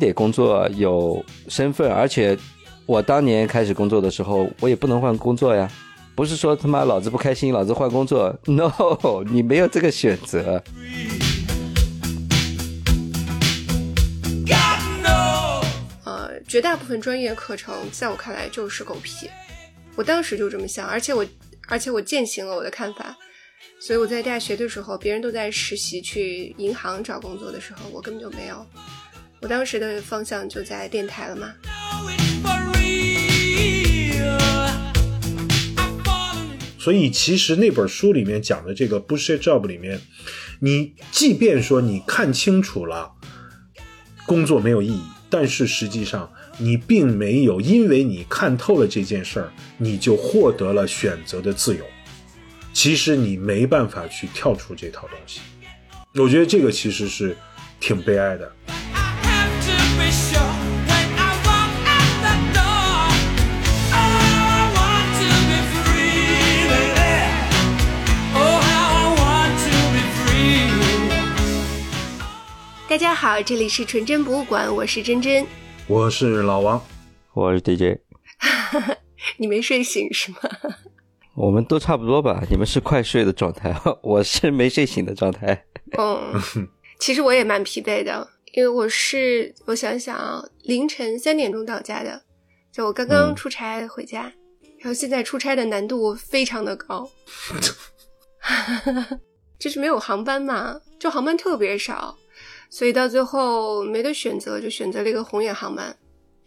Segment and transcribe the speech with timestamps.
[0.00, 2.36] 得工作有身份，而且
[2.86, 5.70] 我当年开始工作的时候，我也不能换工作呀。
[6.16, 8.36] 不是说他妈老子不开心，老子换工作。
[8.46, 8.72] No，
[9.30, 10.62] 你没有这个选择。
[16.04, 19.30] 呃，绝大部分专业课程在我看来就是狗屁。
[19.96, 21.24] 我当时就这么想，而且我
[21.68, 23.16] 而且我践行了我的看法。
[23.80, 28.66] 所以我在大学的时候，别人都在实习去银行找工作的时候，我根本就没有。
[29.40, 31.52] 我当时的方向就在电台了嘛。
[36.78, 40.00] 所以其实那本书里面讲的这个 bullshit job 里面，
[40.60, 43.12] 你即便说你看清楚了
[44.26, 51.84] 工作没有意义，但是实际上你并没有因为你看透了这件事儿，你就获得了选择的自由。
[52.72, 55.40] 其实你没办法去跳出这套东西，
[56.14, 57.36] 我觉得这个其实是
[57.78, 58.50] 挺悲哀的。
[72.90, 75.46] 大家好，这里是纯真博物馆，我是真真，
[75.86, 76.84] 我是老王，
[77.34, 78.00] 我是 DJ。
[79.38, 80.38] 你没睡醒是吗？
[81.36, 82.42] 我们都差不多吧。
[82.50, 85.64] 你们是快睡的状态， 我是没睡醒的状态。
[85.96, 86.34] 嗯，
[86.98, 92.20] 其实我也蛮疲惫的，因为我是我想想啊，凌晨三点钟到家的，
[92.72, 94.22] 就我刚刚出差回家，
[94.80, 97.08] 然后现在出差的难度非常的高，
[99.60, 102.16] 就是没有航班嘛，就航班特别少。
[102.70, 105.94] 所以到最后没得选择，就选择了一个红眼航班，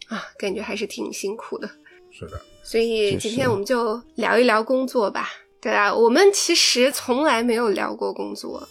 [0.08, 1.70] 啊，感觉还是挺辛苦的。
[2.10, 2.40] 是的。
[2.62, 5.28] 所以今天我们就聊一聊工作吧。
[5.60, 8.66] 对啊，我们其实从来没有聊过工作，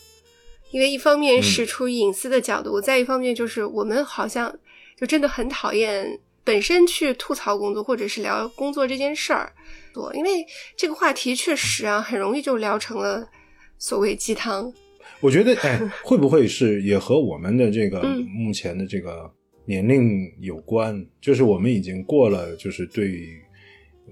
[0.71, 4.51] 因为一方面是出于隐私的角度，再一方面就是我们好像
[4.99, 9.53] 就真的很讨厌本身去吐槽工作或者是聊工作这件事儿。
[10.13, 10.43] 因为
[10.75, 13.27] 这个话题确实啊，很容易就聊成了
[13.77, 14.73] 所谓鸡汤。
[15.19, 19.31] 我觉得，哎， 会不会是也和我们的这个目前的这个
[19.65, 21.05] 年龄有关？
[21.21, 23.25] 就是我们已经过了，就是对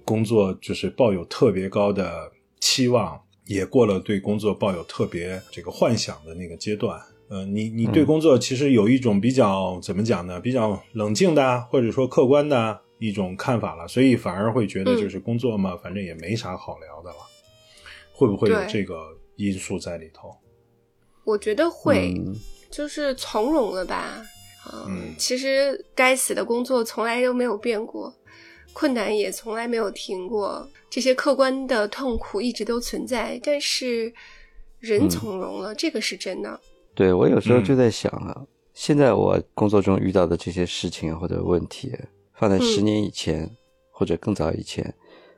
[0.06, 7.00] 工作就是抱有特别高的期望，也过了对工作抱有特别这个幻想的那个阶段。
[7.30, 10.40] 呃，你你对工作其实有一种比较怎么讲呢？
[10.40, 17.18] 比较冷静的或者说客观的一种看法了，所以反而会觉得就是工作嘛，反正也没啥好聊的了。
[18.14, 20.30] 会不会有这个因素在里头？
[21.32, 22.14] 我觉得会，
[22.70, 24.22] 就是从容了吧？
[24.74, 28.14] 嗯，其实该死的工作从来都没有变过，
[28.74, 34.14] 困难也从来没有停过，这些客观的痛苦一直都存在，但是
[34.80, 36.60] 人从容了，这个是真的。
[36.94, 41.92] 对我有时候就在想啊，现在我工作中遇到的这些事情或者问题，
[42.36, 43.50] 放在十年以前
[43.90, 44.94] 或者更早以前，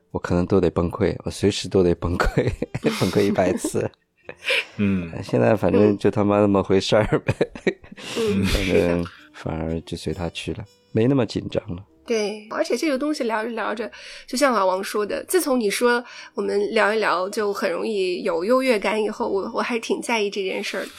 [0.09, 2.51] 我可能都得崩溃，我随时都得崩溃，
[2.99, 3.89] 崩溃一百次。
[4.77, 7.33] 嗯，现在反正就他妈那么回事儿呗，
[8.17, 11.83] 嗯，反正反而就随他去了，没那么紧张了。
[12.05, 13.89] 对，而且这个东西聊着聊着，
[14.27, 20.91] 就像老王说的，自从你说我们聊一聊就很容易有优越感以后，我我还挺在意这件事儿的。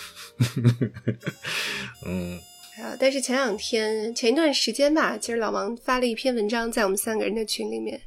[2.07, 2.39] 嗯，
[2.83, 8.01] 啊，但是前两天前一段时间吧，其实老王发了一篇文章在我们三个人的群里面。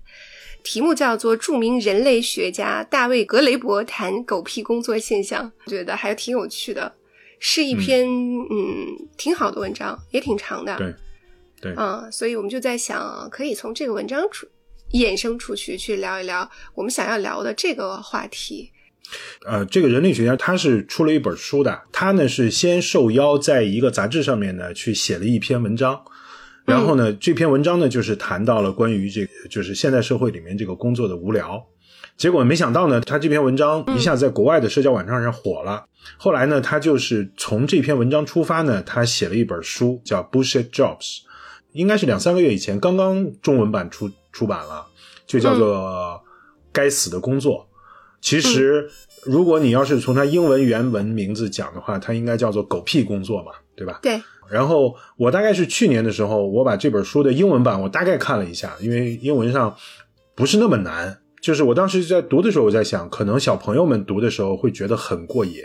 [0.69, 6.93] 题目叫做《著名人类学家大卫·格雷伯谈狗屁工作现象》，我觉得还挺有趣的，
[7.39, 10.75] 是一篇嗯挺好的文章，也挺长的。
[10.77, 10.93] 对，
[11.61, 14.45] 对，嗯，所以我们就在想，可以从这个文章出
[14.91, 18.69] 衍生出去，去聊一聊我们想要聊的这个话题。
[19.45, 26.03] 呃，这个人类学家他是出了一本书的，他呢是先受邀在一个杂志上面呢去写了一篇文章。
[26.67, 31.65] 然后呢，这篇文章呢，就是谈到了关于这个，就是现代社会里面这个工作的无聊。
[32.17, 35.85] 结果没想到呢，他这篇文章一下子在国外的社交网站上火了。
[36.17, 40.97] 后来呢，他就是从这篇文章出发呢，他写了一本书，叫《Bullshit Jobs》，
[41.71, 44.85] 应该是两三个月以前刚刚中文版出出版了，
[45.25, 46.21] 就叫做
[46.73, 47.65] 《该死的工作》。
[48.19, 48.89] 其实，
[49.23, 53.99] 如果你要是从他英文原文名字讲的话，它应该叫做“狗屁工作”嘛，对吧？
[54.01, 54.21] 对。
[54.49, 59.75] 然后我大概是去年的时候，我把这本书的英文版我大概看了一下，因为英文上
[60.35, 61.19] 不是那么难。
[61.39, 65.61] 就是我当时在读的时候，我在想，可能小朋友们读的时候会觉得很过瘾。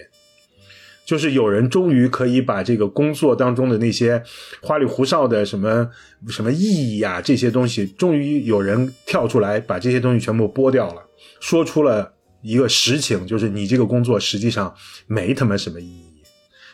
[1.05, 4.23] 就是有人终于可以把这个工作当中的那些
[4.61, 5.91] 花里胡哨的什么
[6.29, 11.03] 什么意义呀这些东西，终于有人跳出来把这些东西全部剥掉了，
[11.41, 14.73] 说出了一个实情，就是你这个工作实际上
[15.09, 16.23] 没他妈什么意义。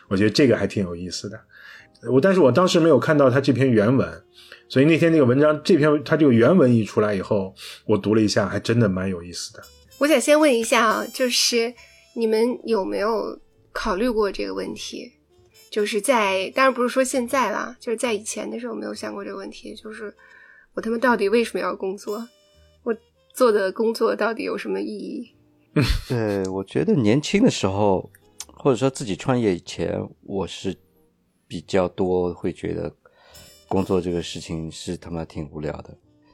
[0.07, 1.39] 我觉得这个还挺有意思的。
[2.11, 4.23] 我但是我当时没有看到他这篇原文，
[4.67, 7.53] 所以那天那个文章这篇他这个原文一出来以后，
[7.85, 9.63] 我读了一下，还真的蛮有意思的。
[9.97, 11.73] 我想先问一下啊，就是
[12.15, 13.39] 你们有没有
[13.73, 15.11] 考虑过这个问题？
[15.69, 20.13] 就是在当然不是说现在啦，就是在以前的时候没有想过这个问题，就是
[20.73, 22.27] 我他妈到底为什么要工作？
[22.83, 22.95] 我
[23.33, 25.31] 做的工作到底有什么意义？
[26.07, 28.09] 对， 我觉得年轻的时候，
[28.55, 30.75] 或者说自己创业以前，我是
[31.49, 32.89] 比较多会觉得
[33.67, 35.89] 工作这个事情是他妈挺无聊的。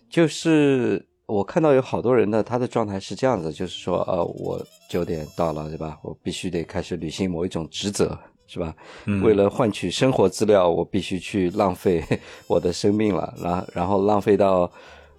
[0.09, 5.97] 就是我看到有好多人呢，他的状态是这样子，就是说，呃，我九点到了，对吧？
[6.03, 8.15] 我必须得开始履行某一种职责，
[8.45, 8.75] 是吧？
[9.23, 12.03] 为了换取生活资料，我必须去浪费
[12.45, 14.69] 我的生命了，然然后浪费到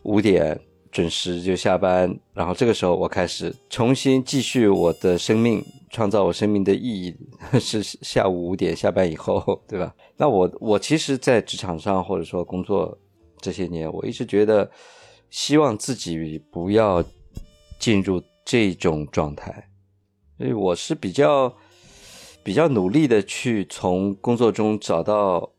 [0.03, 0.61] 五点。
[0.97, 7.15] 准时就下班，然后这个时候我开始重新继续我的生命，创造我生命的意义
[7.61, 9.95] 是下午五点下班以后， 对吧？
[10.17, 12.99] 那我我其实，在职场上或者说工作
[13.43, 14.71] 这些年，我一直觉得
[15.29, 17.05] 希望自己不要
[17.79, 19.69] 进入这种状态，
[20.39, 21.55] 所以我是比较
[22.43, 25.53] 比较努力的去从工作中找到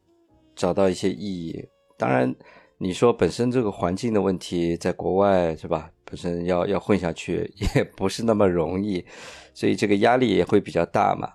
[0.56, 1.64] 找到一些意义，
[1.96, 2.36] 当然。
[2.80, 5.90] 你说本身这个环境的问题，在国外是吧？
[6.06, 9.04] 本身要要混下去 也不是那么容易，
[9.54, 11.28] 所以这个压力也会比较大嘛。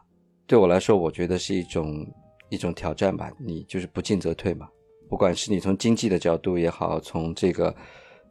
[0.47, 2.07] 对我来说，我觉得是一种
[2.49, 3.29] 一种挑战吧。
[3.41, 4.69] 你就是不进则退嘛。
[5.09, 7.75] 不管是你从经济的角度也好，从这个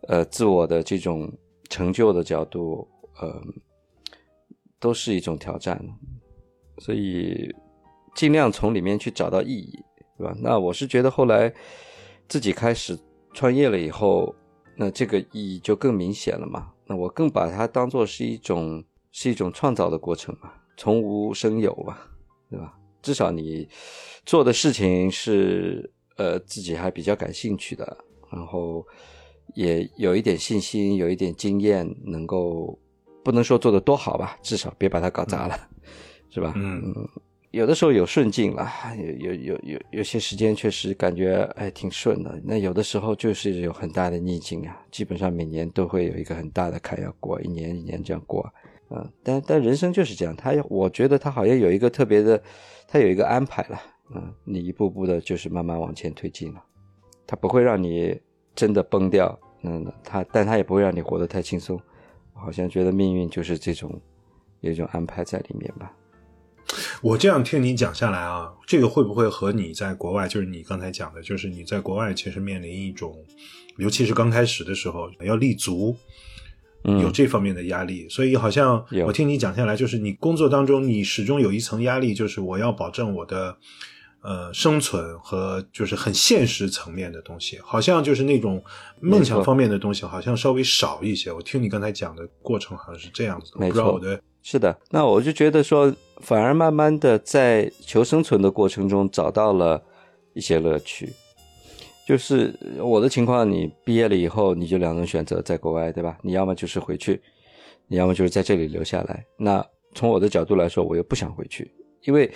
[0.08, 1.30] 呃自我的这种
[1.70, 2.88] 成就的角度，
[3.20, 3.42] 呃，
[4.80, 5.80] 都是一种挑战。
[6.80, 7.54] 所以
[8.16, 9.78] 尽量从里面去找到意义，
[10.18, 10.34] 对吧？
[10.40, 11.54] 那我是觉得后来。
[12.32, 12.98] 自己开始
[13.34, 14.34] 创业了以后，
[14.78, 16.72] 那这个意义就更明显了嘛。
[16.88, 18.82] 那我更把它当做是一种
[19.12, 21.98] 是一种创造的过程嘛，从无生有嘛，
[22.50, 22.74] 对吧？
[23.02, 23.68] 至少你
[24.26, 27.98] 做的事情是呃自己还比较感兴趣的，
[28.32, 28.88] 然后
[29.54, 32.80] 也有一点信心，有一点经验，能够
[33.26, 35.70] 不能说做的多好吧，至少别把它搞砸了，
[36.30, 36.54] 是吧？
[36.56, 36.96] 嗯。
[37.52, 38.66] 有的时候有顺境了，
[38.98, 42.42] 有有有有有些时间确实感觉哎挺顺的。
[42.46, 48.42] 那有的时候就是有很大的逆境啊，基本上每年都会有一个很大的坎要过，一年一年这样过，
[48.88, 52.42] 啊，但但人生就是这样，他我觉得他好像有一个特别的，
[52.88, 53.82] 他有一个安排了，
[54.16, 56.64] 嗯，你一步步的就是慢慢往前推进了，
[57.28, 58.18] 他不会让你
[58.56, 61.78] 真的崩掉，嗯，他但他也不会让你活得太轻松，
[62.34, 64.00] 好像觉得命运就是这种
[64.62, 65.92] 有一种安排在里面吧。
[67.02, 73.16] 我这样听你讲下来啊，这个会不会和你在国外，就是你刚才讲的，就是你在国外其实面临一种，
[73.78, 75.96] 尤其是刚开始的时候要立足，
[76.84, 78.08] 有这方面的压力。
[78.08, 83.58] 所以好像我听你讲下来，就是你工作当中你始终有一层压力，就是我要保证我的
[84.22, 88.64] 呃生存和就是很现实层面的东西，好像就是那种
[89.00, 91.32] 梦想方面的东西好像稍微少一些。
[91.32, 94.78] 我听你刚才讲的过程好像是这样子，没错，我的是的。
[94.92, 95.92] 那我就觉得说。
[96.22, 99.84] 反而慢慢的在求生存的过程中找到了
[100.34, 101.12] 一些乐趣，
[102.08, 106.18] 就是我的情况，你毕业了以后你就两种选择，在国外对吧？
[106.22, 107.22] 你要么就是回去，
[107.88, 109.26] 你要么就是在这里留下来。
[109.38, 111.70] 那从我的角度来说，我又不想回去，
[112.04, 112.32] 因为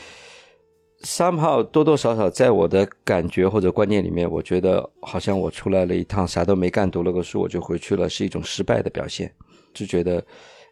[1.03, 9.33] somehow 多多少少在我的感觉或者观念里面，我觉得好像我出来了一趟啥都没干，读了个书我就回去了，是一种失败的表现，
[9.73, 10.21] 就觉得。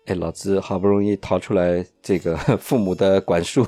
[0.06, 3.64] 哎，老子好不容易逃出来这个 父母的管束，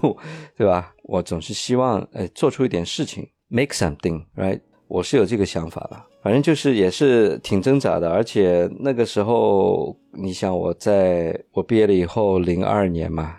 [0.58, 0.94] 对吧？
[1.04, 4.60] 我总是希望哎做出一点事情，make something，right？
[4.88, 8.10] 我是有这个想法的，反正就是也是挺挣扎的。
[8.10, 13.36] 而且那个时候，你想我在我毕业了以后，零二年嘛，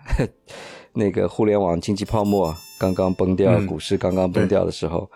[0.94, 5.08] 那个互联网经济泡沫刚刚崩掉，股市刚刚崩掉的时候，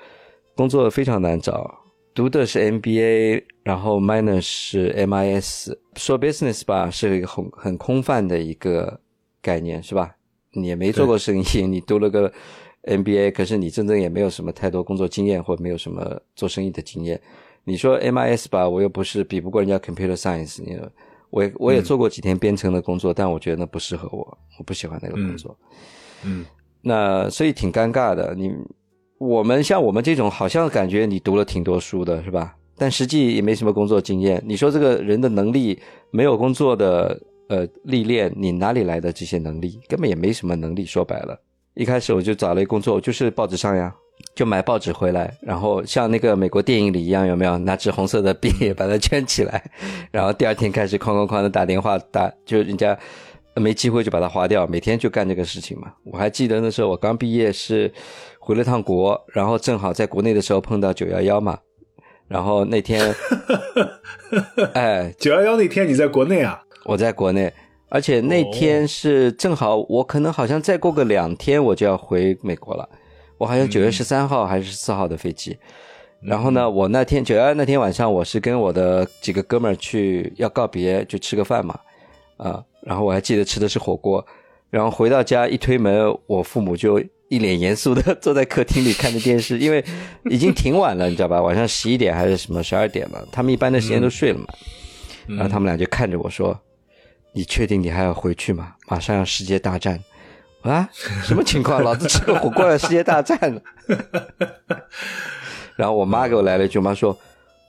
[0.55, 1.80] 工作非常难找。
[2.15, 9.01] 读的是 MBA，然后 minus 是 MIS，说 business 吧是一个很很空泛的一个
[9.41, 10.17] 概念，是吧？
[10.53, 12.33] 你也没做过生意， 你读了个
[12.83, 17.21] MBA，可是你真正也没有什么太多工作经验，或没有什么做生意的经验。
[17.65, 20.77] 你说 MIS 吧，我又不是比不过人家 computer science，你
[21.31, 25.57] 我我也做过几天编程的工作，但我觉得那不适合我，我不喜欢那个工作。
[26.25, 26.45] 嗯，
[26.83, 28.53] 那所以挺尴尬的，你。
[29.21, 32.57] 我们像我们这种，好像感觉你读了挺多书的，是吧？
[32.75, 34.43] 但实际也没什么工作经验。
[34.47, 35.79] 你说这个人的能力
[36.11, 39.79] 没有工作的呃历练，你哪里来的这些能力？
[39.87, 40.87] 根本也没什么能力。
[40.87, 41.39] 说白了，
[41.75, 43.95] 一开始我就找了一工作，就是报纸上呀，
[44.35, 49.63] 就买报纸回来，然后像那个美国电影里一样，有没有拿支红色的 笔把它圈起来，
[50.11, 52.99] 然后第二天开始哐哐哐的打电话打，就人家。
[53.61, 55.93] 没机会就把它花掉，每天就干这个事情嘛。
[56.05, 57.93] 我还记得那时候我刚毕业是
[58.39, 61.59] 回了趟国，然后正好在国内的时候碰到九幺幺嘛，
[62.27, 63.15] 然后那天，
[64.75, 66.63] 哎，九幺幺那天你在国内啊？
[66.85, 67.53] 我在国内，
[67.89, 72.89] 而且那天是正好我可能好像再过个两天我就要回美国了，
[73.37, 75.59] 我好像九月十三号还是十四号的飞机。
[76.23, 81.79] 然后呢，我那天九幺那天晚上，我是跟我的几个哥们儿去要告别，就吃个饭嘛，
[82.37, 84.25] 啊，然后我还记得吃的是火锅，
[84.71, 89.85] 然后回到家一推门，我父母就一脸严肃的 坐在客厅里看着电视，因为
[90.25, 91.41] 已经挺晚了，你知道吧？
[91.41, 94.47] 晚上十一点还是什么十二点了，他们一般的时间都睡了嘛，
[95.29, 96.59] 然后他们俩就看着我说
[97.33, 98.75] ：“你确定你还要回去吗？
[98.89, 100.03] 马上要世界大战
[100.63, 100.89] 啊？
[101.25, 101.83] 什么情况？
[101.83, 103.63] 老子吃个火锅要世界大战了？”
[105.77, 107.17] 然后我妈给我来了一句，我妈说：“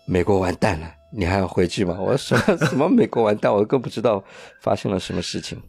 [0.06, 3.54] 美国完蛋了，你还要回去吗？” 我说：“什么什么美国完蛋？
[3.54, 4.24] 我更不知道
[4.62, 5.62] 发生了什么事情。”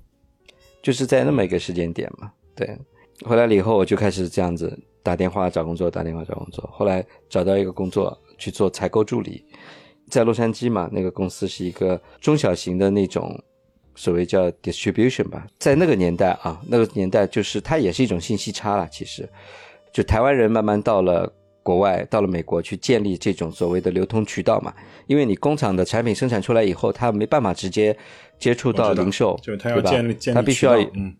[0.82, 2.32] 就是在那么一个时间点嘛。
[2.54, 2.78] 对，
[3.24, 6.68] 回来了以后我就开始这样子打电话找工作，打电话找工作。
[6.72, 9.44] 后来找到一个工作去做采购助理，
[10.08, 13.40] 在洛杉矶嘛，那个公司是一个中小型的那种，
[13.94, 15.46] 所谓叫 distribution 吧。
[15.58, 18.88] 在那个年代啊，那个年代就是它也是一种信息差了。
[18.90, 19.28] 其实，
[19.92, 21.32] 就台湾人慢慢到了。
[21.62, 24.74] 国外到了美国去建立这种所谓的流通渠道嘛，
[25.06, 27.96] 因为你工厂的产品生产出来以后，它没办法直接
[28.38, 31.14] 接触到零售，就是他要建立建立，他必须要，嗯，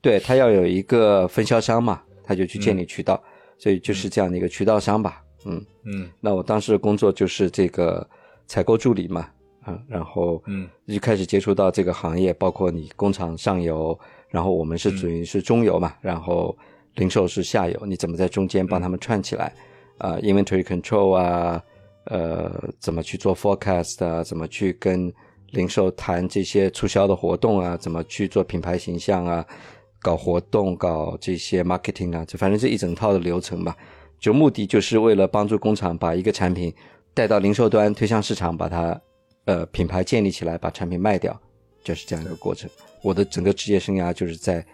[0.00, 3.22] 对他要有一个分销商嘛，他就去建立渠道，
[3.58, 5.64] 所以就是这样的一个渠道商吧，嗯。
[5.84, 6.10] 嗯。
[6.20, 8.06] 那我当时的工作就是这个
[8.46, 9.28] 采购助理嘛，
[9.62, 16.54] 啊，然后嗯，就开始接触到这个行业，包括你工厂上游，然后我们是属于是中游嘛，然后
[16.96, 19.54] 零售是下游，你怎么在中间帮他们串起来？
[19.98, 21.62] 啊，inventory control 啊，
[22.04, 24.22] 呃，怎么去做 forecast 啊？
[24.22, 25.12] 怎么去跟
[25.50, 27.76] 零售谈这些促销的活动啊？
[27.76, 29.44] 怎么去做品牌形象啊？
[30.00, 32.24] 搞活动，搞这些 marketing 啊？
[32.24, 33.76] 就反正这一整套的流程吧。
[34.18, 36.72] 就目的就是为了帮助工厂把一个产品
[37.12, 39.00] 带到零售端，推向市场，把它
[39.44, 41.38] 呃品牌建立起来，把产品卖掉，
[41.82, 42.70] 就是这样一个过程。
[43.02, 44.64] 我的整个职业生涯就是在。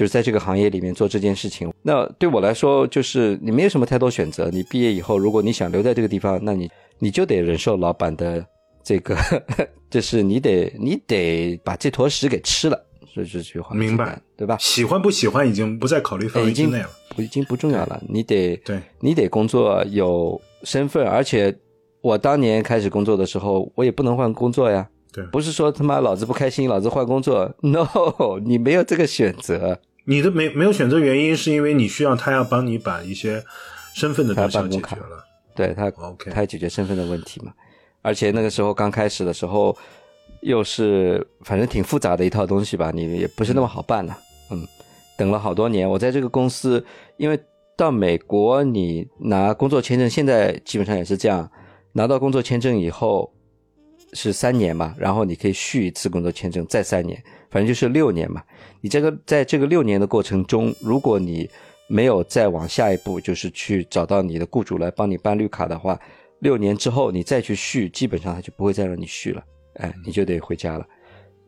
[0.00, 4.48] 就是在这个行业里面做这件事情，那对我来说，就是你没有什么太多选择。
[4.50, 8.42] 你毕业以后，如果你想留在这个地方，那你你就得忍受老板的
[8.82, 9.14] 这个，
[9.90, 12.82] 就是你得你得把这坨屎给吃了。
[13.12, 14.56] 所以这句话，明白对吧？
[14.58, 16.88] 喜欢不喜欢已经不在考虑范围之内了，
[17.18, 18.02] 已经不重要了。
[18.08, 21.54] 你得对，你得工作有身份，而且
[22.00, 24.88] 我当年开始工作的时候，我也不能换工作呀。
[25.12, 27.54] 对，不是说他妈老子不开心，老子换工作。
[27.60, 27.84] No，
[28.42, 29.78] 你没有这个选择。
[30.04, 33.42] 你的没没有选择原因，是因为你需要他要帮你把一些
[33.94, 35.24] 身份的东西解决了。
[35.54, 37.52] 对他，OK，他解决身份的问题嘛。
[38.02, 39.76] 而且那个时候刚开始的时候，
[40.40, 44.14] 又是反正挺复杂的一套东西吧，你也不是那么好办的。
[44.50, 44.66] 嗯，
[45.16, 46.84] 等了好多年，我在这个公司，
[47.16, 47.38] 因为
[47.76, 51.50] 到美国你拿工作签证，现在基本上也是这样，
[51.92, 53.32] 拿到工作签证以后。
[54.12, 58.42] 是三年嘛，然后你可以续一次工作签证，再三年，反正就是六年嘛。
[58.80, 61.48] 你这个在这个六年的过程中，如果你
[61.88, 65.98] 没有再往下一步，就是去找到你的雇主来帮你办绿卡的话，
[66.40, 69.42] 六年之后你再去续，基本上他就不会再让你续了，
[69.74, 70.86] 哎，你就得回家了。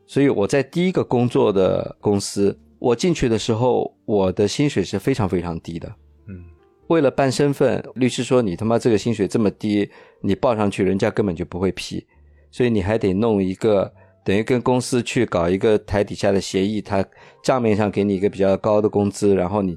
[0.07, 5.89] 所以我在第一个工作的公司，我进去的时候，我的薪水是非常非常低的。
[6.29, 6.45] 嗯，
[6.89, 9.89] 为了办身份，律师说你他妈这个薪水这么低，
[10.21, 12.05] 你报上去，人家根本就不会批。
[12.53, 13.93] 所以你还得弄一个，
[14.23, 17.05] 等于跟公司去搞一个台底下的协议，他
[17.43, 19.77] 账面上给你一个比较高的工资，然后你，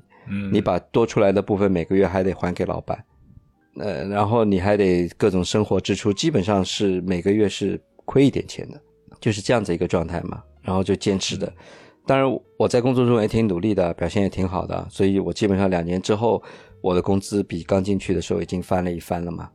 [0.52, 3.04] 你把多出来的部分每个月还得还给老板，
[3.80, 8.80] 呃，然后你还得各种生活支出，基本上是每个月是亏一点钱的，
[9.20, 10.44] 就是这样子一个状态嘛。
[10.62, 11.54] 然后就坚持的，
[12.08, 12.28] 当然
[12.58, 16.42] 我在工作中也挺努力的，表现也挺好的，所以我基本上两年之后，
[16.82, 19.48] 我的工资比刚进去的时候已经翻了一番了嘛。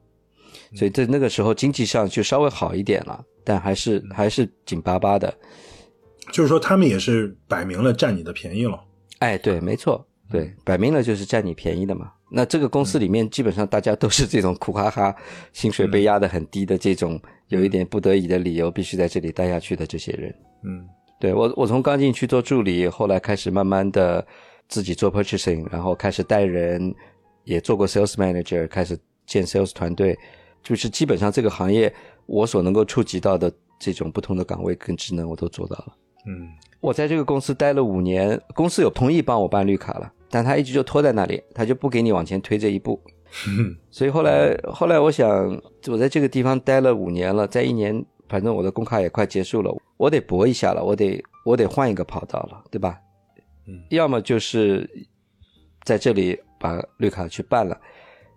[0.74, 5.32] 所以在那个时候经济上就稍微好一点了，但还是还是紧巴巴的。
[6.32, 8.80] 就是说，他们也是摆明了占你的便宜了。
[9.18, 12.12] 哎，对，没错，对，摆明了就是占你便宜的嘛。
[12.30, 15.12] 那这个公司里面基本上大家都是这种苦哈哈，
[15.52, 20.32] 薪水被压得很低的这种，有一点不得已的理由必须在这里待下去的这些人。
[20.62, 20.86] 嗯，
[21.18, 24.24] 对我，我从刚进去做助理，后来开始慢慢的
[24.68, 26.94] 自己做 purchasing，然后开始带人，
[27.42, 30.16] 也做过 sales manager，开始建 sales 团队。
[30.62, 31.92] 就是基本上这个行业，
[32.26, 35.96] 我所能够触及到的这种不同的岗位跟职能，我都做到了。
[36.26, 36.48] 嗯，
[36.80, 43.00] 我在这个公司待了五年，公司有同意帮我办绿卡了，但他一直就拖在那里，他就不给你往前推这一步。
[43.90, 45.28] 所以后来，后来我想，
[45.86, 52.98] 我在这个地方待了五年了，在一年反正我的工卡也快结束了，我得搏一下了，我得我得换一个跑道了，对吧？
[53.66, 54.88] 嗯，要么就是
[55.84, 57.80] 在这里把绿卡去办了，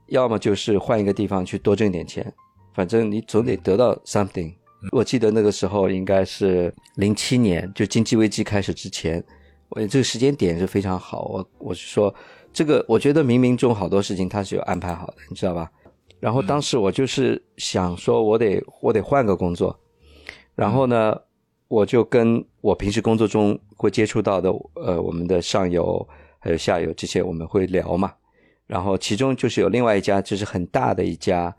[0.07, 2.33] 要么就是换一个地方去多挣点钱，
[2.73, 4.53] 反正你总得得到 something。
[4.91, 9.23] 我记得那个时候应该是零七年，就经济危机开始之前，
[9.69, 11.23] 我这个时间点是非常好。
[11.25, 12.13] 我我是说，
[12.51, 15.71] 这个我觉得冥冥中好多事情它是有安排好的，你知道吧？
[16.19, 19.77] 然后当时我就是想说，我得我得换个工作，
[20.53, 21.17] 然后呢，
[21.69, 26.05] 我就跟我平时工作中会接触到的呃我们的上游
[26.39, 28.13] 还有下游这些我们会聊嘛，
[28.67, 31.55] 然后其中就是有另外一家就是很大的一家。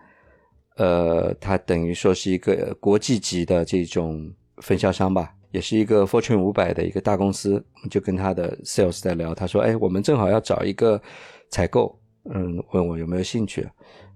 [0.76, 7.64] 呃，它等于说是一个国际级的这种分销商吧，也是一个 Fortune 五百的一个大公司。
[7.88, 11.00] 就跟他的 sales 在聊，他说：“哎，我们正好要找一个
[11.48, 11.96] 采购，
[12.34, 13.64] 嗯，问我有没有兴趣。”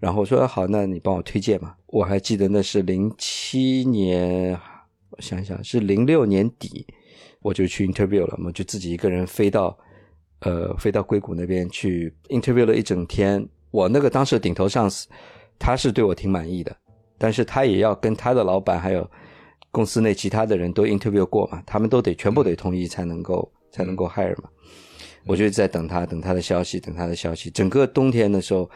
[0.01, 4.59] 然后我说：“好，那你帮我推荐嘛。”我还记得那是零七年，
[5.11, 6.85] 我想想是零六年底，
[7.41, 9.79] 我就去 interview 了嘛，就自己一个人飞到
[10.41, 13.47] 呃飞到硅谷那边去 interview 了一整天。
[13.71, 15.09] 我那个当时顶头上司。
[15.61, 16.73] 他是对我挺满意的，
[17.19, 19.11] 但是他也要跟他的老板还有
[19.73, 24.49] 公司内其他的人都 interview 过嘛，他们都得全部得同意才能够才能够 hire 嘛。
[25.27, 27.51] 我就在等他，等他的消息，等他的消息。
[27.51, 28.71] 整个冬天的时候，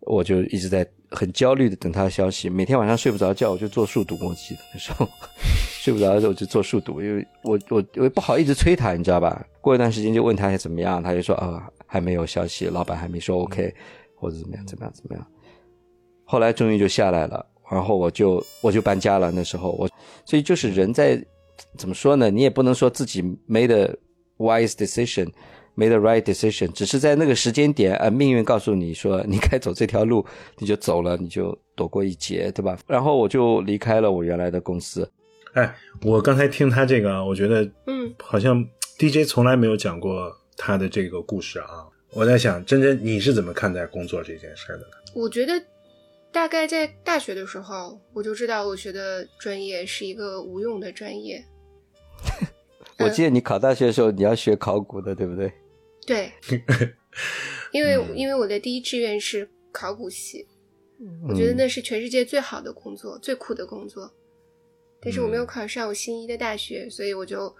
[0.00, 2.50] 我就一直在很焦虑的等他的消息。
[2.50, 4.18] 每天晚上睡不着觉，我就做数独。
[4.20, 5.08] 我记得那时候
[5.80, 9.46] 睡不着的时候我就做数独，因为我我我不好一直催他，你知道吧？
[9.60, 13.72] 过一段时间就问他怎么样，他就说啊还没有消息，老板还没说 OK，
[14.16, 15.26] 或者怎么样怎么样怎么样。
[16.24, 19.30] 后来终于就下来了，然后我就我就搬家了。
[19.30, 19.88] 那时候我，
[20.24, 21.22] 所以就是人在
[21.76, 22.30] 怎么说呢？
[22.30, 23.94] 你也不能说自己 made a
[24.38, 25.28] wise decision
[25.76, 30.24] decision，made the right decision，只是在那个时间点，呃，命运告诉你说你该走这条路，
[30.58, 32.78] 你就走了，你就躲过一劫，对吧？
[32.86, 35.10] 然后我就离开了我原来的公司。
[35.54, 38.64] 哎，我刚才听他这个，我觉得，嗯，好像
[38.98, 41.86] DJ 从来没有讲过他的这个故事啊。
[42.12, 44.84] 我在想，真真，你是怎么看待工作这件事的呢？
[45.14, 45.52] 我觉得。
[46.34, 51.40] 大概在大学的时候，我就知道我学的专业是一个无用的专业。
[52.98, 55.52] 我记得你考大学的时候，你要学考古的，对不对？
[56.06, 56.32] 对，
[57.72, 60.46] 因为因为我的第一志愿是考古系，
[61.28, 64.12] 我觉得那是全世界最好的工作，最苦的工作。
[65.00, 67.54] 但是我没有考上我心仪的大学，所以我就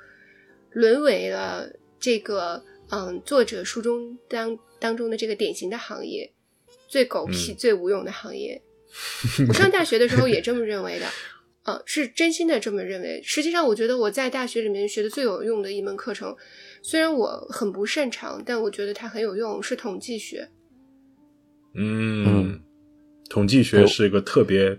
[0.71, 6.33] 沦为了这个嗯作者书中当当中的这个典型的行业。
[6.87, 8.63] 最狗屁、最无用的行业。
[9.49, 11.07] 我上大学的时候也这么认为的，
[11.65, 13.21] 嗯，是真心的这么认为。
[13.25, 16.37] 实际上，我觉得我在大学里面学的最有用的一门课程，
[16.85, 20.51] 虽然我很不擅长，但我觉得它很有用，是统计学。
[21.75, 22.61] 嗯，
[23.31, 24.79] 统计学是一个特别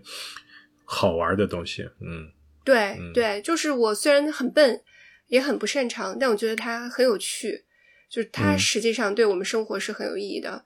[0.86, 1.82] 好玩的东西。
[2.00, 2.32] 嗯，
[2.64, 4.84] 对对，就是我虽然很笨，
[5.28, 7.66] 也很不擅长，但我觉得它很有趣，
[8.08, 10.64] 就是它实际上对我们生活是很有意义的。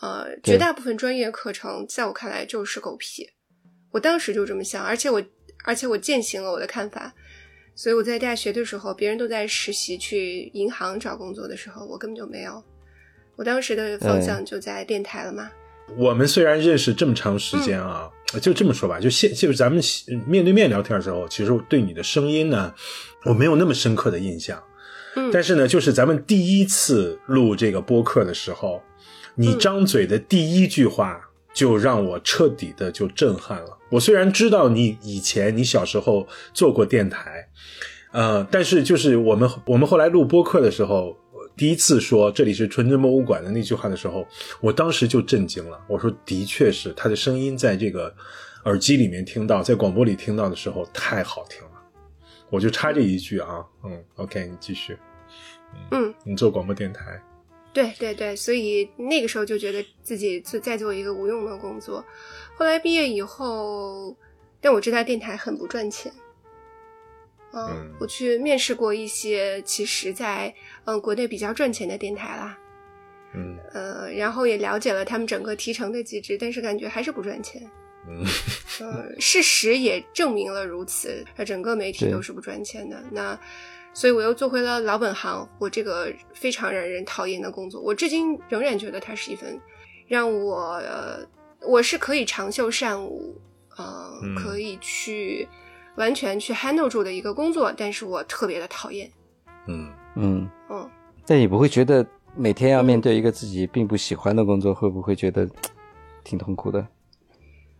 [0.00, 3.28] 呃，绝大部分专业课程在我看来就是狗屁，
[3.90, 5.20] 我当时就这么想，而且我
[5.64, 7.12] 而且我践行了我的看法，
[7.78, 12.60] 所以我在大学的时候，别人都在实习去银行找工作的时候，我根本就没有，
[13.36, 15.48] 我当时的方向就在电台了嘛。
[15.96, 18.10] 我们虽然认识这么长时间啊，
[18.42, 19.80] 就这么说吧，就现就是咱们
[20.26, 22.74] 面对面聊天的时候，其实对你的声音呢，
[23.24, 24.60] 我没有那么深刻的印象，
[25.14, 28.82] 嗯，但是呢，就是咱们第一次录这个播客的时候。
[29.36, 31.20] 你张嘴的第一句话
[31.54, 33.77] 就让我彻底的就震撼了。
[33.90, 37.48] 我虽然知道你以前你小时候做过电台，
[38.12, 41.16] 呃，但是就是我们我们后来录播客的时候，
[41.56, 44.26] 第一次说这里是纯真博物馆的那句话的时候，
[44.60, 45.80] 我当时就震惊了。
[45.88, 48.14] 我说，的确是他的声音在这个
[48.64, 51.70] 耳机里面听到，在广播里听到的时候太好听了。
[52.50, 54.96] 我就插这一句啊，嗯，OK，你继续。
[55.90, 57.20] 嗯，你做广播电台。
[57.74, 62.02] 对对对，所以那个时候就觉得自己做在做一个无用的工作。
[62.58, 64.16] 后来毕业以后，
[64.60, 66.12] 但我知道电台很不赚钱。
[67.52, 70.52] 嗯，我去面试过一些，其实在
[70.84, 72.58] 嗯国内比较赚钱的电台啦。
[73.32, 77.62] 嗯，呃，然后也了解了他们整个提成的机制，但是感觉还是不赚钱。
[78.08, 78.24] 嗯，
[78.80, 83.00] 呃，事实也证明了如此，整个媒体都是不赚钱的。
[83.12, 83.38] 那。
[83.94, 89.60] 所以我又做回了老本行，我这个非常让人讨厌的工作，我至今仍然觉得它是一份
[90.06, 91.26] 让我呃，
[91.66, 93.40] 我是可以长袖善舞，
[93.76, 95.48] 呃，可以去
[95.96, 99.10] 完全去 handle 住的一个工作，但是我特别的讨厌。
[99.66, 100.90] 嗯嗯嗯。
[101.26, 105.48] 但你不会觉得每天要面对一个自己并不喜欢的工作，会不会觉得
[106.24, 106.86] 挺痛苦的？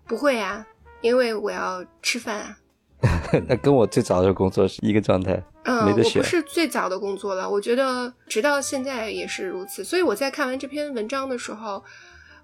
[0.06, 0.66] 不会啊，
[1.00, 2.58] 因为我要吃饭啊。
[3.46, 6.28] 那跟我最早的工作是一个状态，嗯，没得选我不。
[6.28, 9.84] 是最早的工作了，我觉得直到现在也是如此。
[9.84, 11.84] 所以我在看完这篇文章的时候，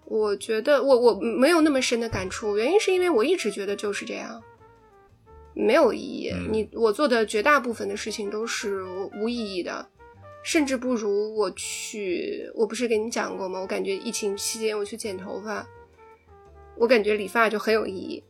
[0.06, 4.42] 我觉得我我没有那么深的感触，原因是因为我一直觉得就是这样，
[5.54, 6.30] 没有意义。
[6.30, 8.82] 嗯你我做的绝大部分的事情都是
[9.20, 9.88] 无意义的，
[10.42, 12.50] 甚至不如我去。
[12.54, 13.60] 我不是跟你讲过吗？
[13.60, 15.66] 我感觉疫情期间我去剪头发，
[16.76, 18.22] 我感觉理发就很有意义。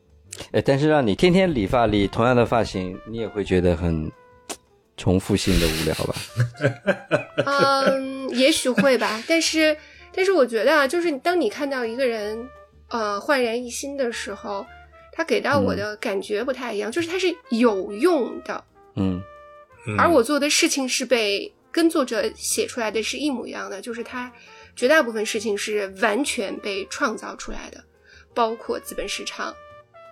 [0.52, 4.10] 哎，但是让你天天理发理同样的发型，你也会觉得很
[4.96, 6.14] 重复性的无聊吧？
[7.46, 9.76] 嗯，也许会吧，但是，
[10.14, 12.48] 但是我觉得啊，就是当你看到一个人，
[12.88, 14.64] 呃，焕然一新的时候，
[15.12, 18.64] 他给到我的感觉不太一样，就是他是有用的，
[18.96, 19.20] 嗯。
[19.86, 19.98] 嗯。
[19.98, 24.32] 而我做的事情是被跟作者写出来的是一模一样的，就是他
[24.76, 27.82] 绝大部分事情是完全被创造出来的，
[28.32, 29.54] 包括资本市场，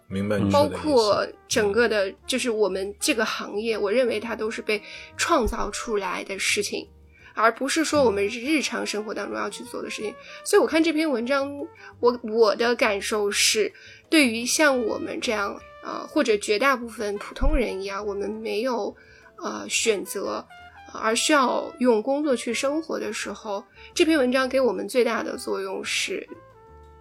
[0.09, 4.83] 明白你包说的意思括整个的，就是我们这个行业，我认为它都是被
[5.17, 6.87] 创造出来的事情，
[7.35, 10.15] 而不是说我们日常生活当中要去做的事情。
[10.45, 11.53] 所以我看这篇文章，
[12.01, 13.73] 我我的感受是，
[14.09, 18.95] 对于像我们这样呃，或者绝大部分普通人一样，我们没有
[19.39, 20.47] 呃选择。
[20.93, 23.65] 呃而需要用工作去生活的时候，
[23.95, 26.29] 这篇文章给我们最大的作用是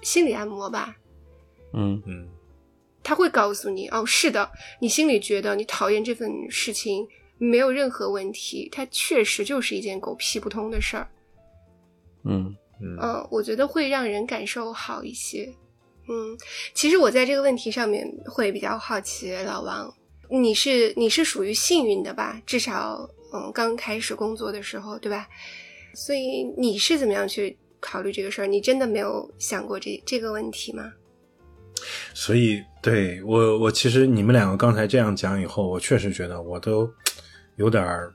[0.01, 0.95] 心理按摩吧。
[1.73, 2.25] 嗯嗯
[3.03, 7.05] 他会告诉你，哦，是的，你心里觉得你讨厌这份事情
[7.43, 11.07] 没有任何问题，它确实就是一件狗屁不通的事儿。
[12.23, 15.51] 嗯嗯嗯，我觉得会让人感受好一些。
[16.07, 16.37] 嗯，
[16.75, 19.91] 其实我在这个问题上面会比较好奇，老王，
[20.29, 22.39] 你是你是属于幸运的吧？
[22.45, 25.27] 至少，嗯，刚开始工作的时候，对吧？
[25.95, 28.45] 所以你是怎么样去考虑这个事儿？
[28.45, 30.93] 你真的没有想过这这个问题吗？
[32.13, 36.87] 所以对我我其实你们两个刚才这样讲以后，我确实觉得我都
[37.55, 38.13] 有点儿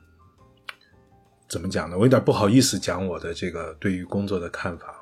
[1.47, 1.97] 怎么讲呢？
[1.97, 4.93] 我有点不好意思讲我的这个对于工作的看法了。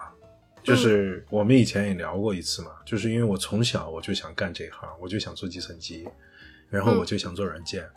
[0.63, 6.08] 就是我们以前也聊过一次嘛，就是因为我从小我就想干这一行，我就想做计算机，
[6.69, 7.88] 然后我就想做软件，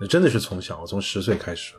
[0.00, 1.74] 那真的是从小，我从十岁开始。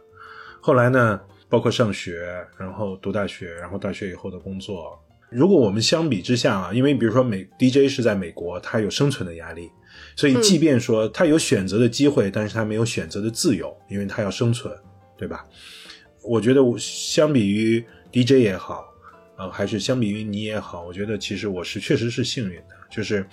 [0.62, 1.20] 后来呢，
[1.50, 4.98] 包括上学，然后读大学，然后大学以后的工作，
[5.30, 9.70] 如果我们相比之下啊，因为比如说美 DJ 是在美国，他有生存的压力，
[10.16, 14.74] 所以即便说他有选择的机会，但是他没有选择的自由，因为他要生存，
[15.18, 15.46] 对吧？
[16.24, 18.86] 我觉得相比于 DJ 也好，
[19.38, 23.26] 呃，还是相比于你也好，我觉得其实我是确实是幸运的，就是，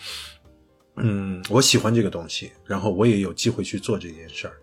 [0.97, 4.55] 嗯，我喜欢这个东西，然后我也有机会去做这件事儿。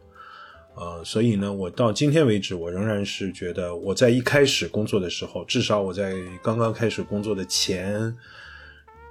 [0.76, 8.16] 呃，所以呢，我到今天为止，我仍然是觉得我在一开始工作的时候，至少我在刚刚开始工作的前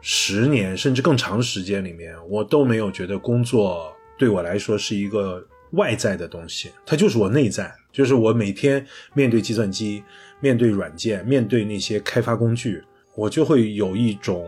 [0.03, 8.85] 十年甚至更长时间里面，我都没有觉得工作对我来说是一个外在的东西，它就是我内在，就是我每天
[9.15, 10.03] 面对计算机、
[10.41, 12.83] 面对软件、面对那些开发工具，
[13.15, 14.47] 我就会有一种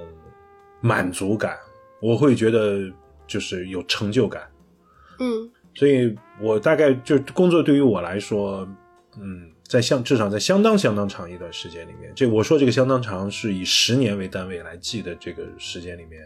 [0.80, 1.56] 满足感，
[2.02, 2.80] 我会觉得
[3.26, 4.42] 就是有成就感。
[5.20, 8.68] 嗯所以我大概就工作对于我来说，
[9.20, 16.22] 嗯，在相至少在相当相当长一段时间里面，这我说这个相当长是以十年为单位来记的这个时间里面，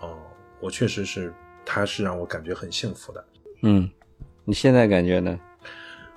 [0.00, 0.18] 哦、
[0.60, 1.32] 我确实是，
[1.64, 3.24] 它是让我感觉很幸福的。
[3.62, 3.88] 嗯，
[4.44, 5.38] 你现在感觉呢？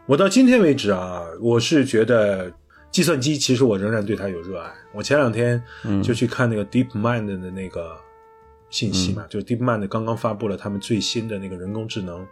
[0.05, 2.51] 我到今天为止啊，我是觉得
[2.89, 4.71] 计算机其实我仍然对它有热爱。
[4.93, 7.95] 我前两天嗯就去看那个 DeepMind 的那个
[8.69, 12.25] 信息嘛，就是 DeepMind 刚刚发布了他们最新的那个人工智能，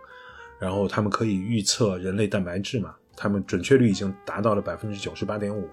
[0.59, 5.67] 然后他们可以预测人类蛋白质嘛，他们准确率已经达到了百分之九十八点五。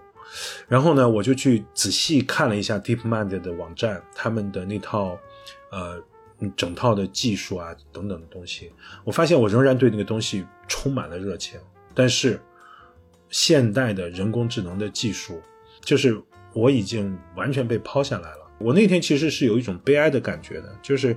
[0.67, 5.19] 然后呢，我就去仔细看了一下 DeepMind 的网站，他们的那套
[5.71, 6.03] 呃
[6.57, 8.73] 整套的技术啊等等的东西，
[9.05, 11.61] 我发现我仍然对那个东西充满了热情。
[11.95, 12.41] 但是
[13.29, 15.41] 现代的人工智能的技术，
[15.83, 16.19] 就是
[16.55, 18.51] 我已经完全被抛下来了。
[18.59, 21.15] 我那天其实是有一种悲哀的感觉的，就是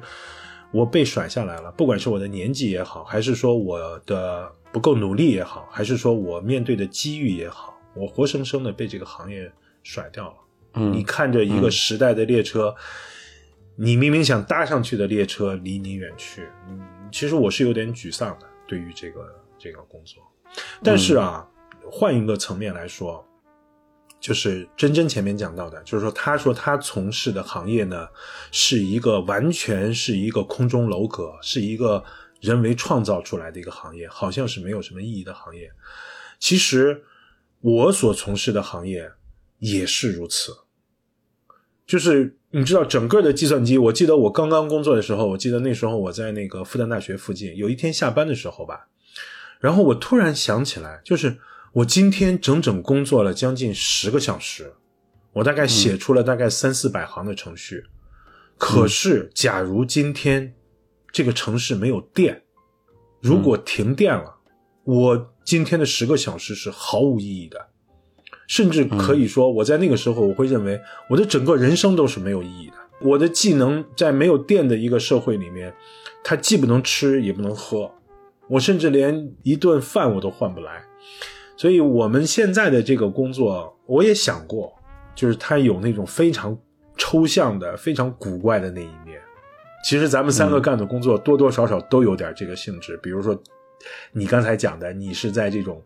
[0.72, 9.52] 我被甩下来了，不管是我的年纪也好，还是说我的不够努力也好，还是说我面对的机遇也好，我活生生的被这个行业
[9.84, 10.36] 甩掉了。
[10.74, 12.76] 嗯你看着一个时代的列车，
[13.76, 16.80] 你明明想搭上去的列车离你远去，嗯，
[17.12, 19.22] 其实我是有点沮丧的，对于这个
[19.58, 20.22] 这个工作。
[20.84, 21.48] 但是啊，
[21.90, 23.26] 换一个层面来说，
[24.20, 28.08] 就是真真前面讲到的，就是说，他说他从事的行业呢，
[28.52, 32.04] 是一个完全是一个空中楼阁，是一个
[32.48, 35.72] 人为创造出来的一个行业，好像是没有什么意义的行业。
[36.40, 37.04] 其实
[37.60, 39.12] 我所从事的行业
[39.60, 40.56] 也是如此，
[41.86, 48.88] 就是你知道整个的计算机，我记得我刚刚工作的时候，我记得那时候我在那个复旦大学附近，有一天下班的时候吧，
[49.60, 51.38] 然后我突然想起来，就是
[51.74, 54.74] 我今天整整工作了将近十个小时，
[55.34, 57.86] 我大概写出了大概三四百行的程序，
[58.58, 60.54] 可是假如今天
[61.18, 62.44] 这个城市没有电，
[63.22, 64.36] 如果停电了，
[64.84, 67.70] 我今天的十个小时是毫无意义的。
[68.46, 72.74] 甚至可以说，我在那个时候，我会认为我的整个人生都是没有意义的。
[73.02, 75.74] 我的技能在没有电的一个社会里面，
[76.24, 77.92] 它既不能吃也不能喝，
[78.48, 80.84] 我甚至连一顿饭我都换不来。
[81.56, 84.72] 所以，我们现在的这个工作，我也想过，
[85.16, 86.56] 就是它有那种非常
[86.96, 89.07] 抽象的、非常古怪的那一面。
[89.88, 92.98] 其实，咱们三个干的工作多多少少都有点这个性质。
[92.98, 93.42] 比如说，
[94.12, 95.82] 你刚才讲的，你是在这种。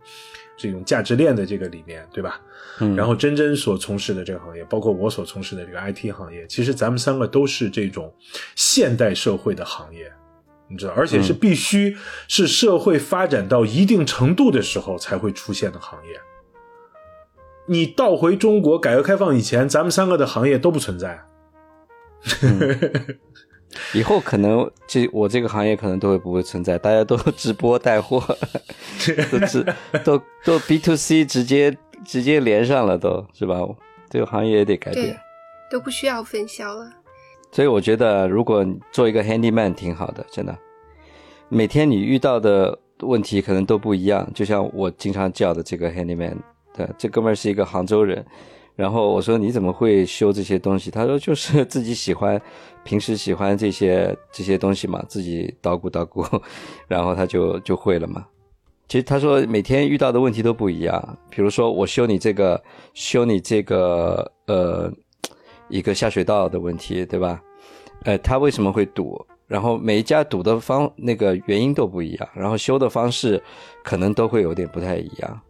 [0.58, 2.40] 这种价值链的这个里面，对吧？
[2.82, 8.14] 嗯，然后真真所从事的这个行业，包括我所从事的这个 IT 行业，其实咱们三个都是这种
[8.56, 10.12] 现代社会的行业，
[10.70, 16.12] 你知道，而且是必须是社会发展到一定程度的时候才会出现的行业。
[17.68, 21.26] 你倒回中国改革开放以前，咱们三个的行业都不存在。
[23.94, 28.20] 以后可能这我这个行业可能都会不会存在，大家都 直播带货，
[29.32, 29.66] 都直
[30.04, 33.60] 都都 B to C 直接直接连上了，都是吧？
[34.10, 35.18] 这个行业也得改变，
[35.70, 36.92] 都不需要分销了。
[37.52, 40.58] 所以我觉得，如果做一个 handyman 挺好的，真的。
[41.50, 46.36] 每天你遇到的问题可能都不一样，就像我经常叫的这个 handyman，
[46.74, 48.26] 对，这哥们儿是一个杭州人。
[48.76, 50.90] 然后我说你怎么会修这些东西？
[50.90, 52.42] 他说就是自己喜欢，
[52.84, 56.26] 平时喜欢这些这些东西嘛，自己捣鼓捣鼓，
[56.88, 58.26] 然后他就就会了嘛。
[58.88, 62.62] 其实他说每天遇到的问题都不一样，比如说我修你这个
[62.94, 64.92] 修你这个呃
[65.70, 67.42] 一个下水道的问题，对吧？
[68.04, 69.24] 呃，他为什么会堵？
[69.48, 73.42] 然后每一家堵的方那个原因都不一样，然后修的方式
[73.84, 75.42] 可能都会有点不太一样。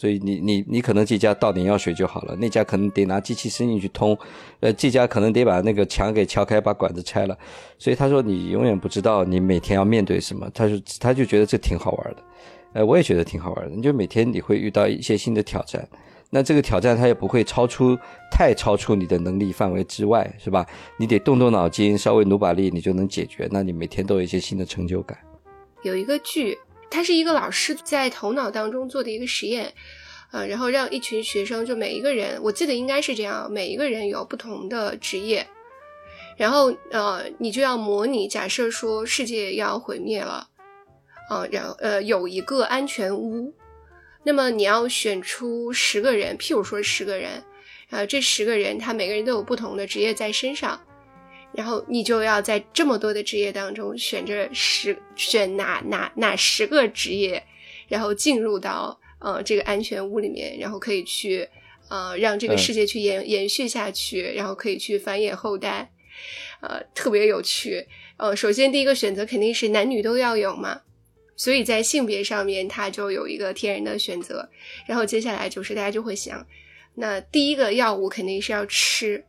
[0.00, 4.16] 所以你你你可能这家倒点药水就好了，那家可能得拿机器伸进去通，
[4.60, 7.36] 呃，这家可能得把那个墙给敲开，把管子拆了。
[7.78, 12.22] 所以他说你永远不知道你每天要面对什么，他说他就觉得这挺好玩的，
[12.72, 13.76] 呃，我也觉得挺好玩的。
[13.76, 15.86] 你就每天你会遇到一些新的挑战，
[16.30, 17.94] 那这个挑战它也不会超出
[18.32, 20.64] 太超出你的能力范围之外，是吧？
[20.96, 23.46] 你得动动脑筋，稍微努把力，你就能解决。
[23.50, 25.18] 那你每天都有一些新的成就感。
[25.82, 26.56] 有一个剧。
[26.90, 29.72] 他是一个老师在头脑当中做的一个实验，
[30.32, 35.46] 呃，然后让一群学生，就每一个人，我记得应该是这样，每一个人有不同的职业，
[36.36, 40.48] 然后呃，你就要模拟，假设说世界要毁灭了，
[41.28, 43.54] 啊，然后呃有一个安全屋，
[44.24, 47.42] 那么你要选出十个人，譬如说十个人，
[47.90, 50.80] 呃，这十个人他每个人都有不同的职业在身上。
[51.52, 57.42] 然后你就要在这么多的职业当中选这十选哪哪哪十个职业，
[57.88, 61.48] 然后进入到呃这个安全屋里面，然后可以去
[61.88, 65.90] 呃让这个世界去延延续下去，然后可以去繁衍后代，
[66.60, 67.84] 呃特别有趣。
[68.16, 70.82] 呃，首先第一个选择肯定是男女都要有嘛，
[71.34, 74.48] 所以在性别上面它就有一个天然的选择。
[74.86, 76.46] 然后接下来就是大家就会想，
[76.94, 79.24] 那第一个药物肯定是要吃，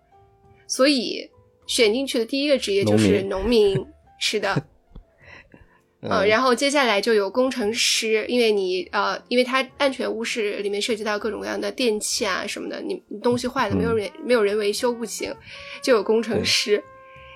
[0.67, 1.30] 所以。
[1.71, 3.81] 选进去的第一个职业就是农民，
[4.19, 4.61] 是的，
[6.03, 15.33] 嗯，然后接下来就有工程师，因为你呃，因为它安全屋是里面涉及到各种各样的电器啊什么的，你东西坏了没有人没有人维修不行，
[15.81, 16.83] 就有工程师，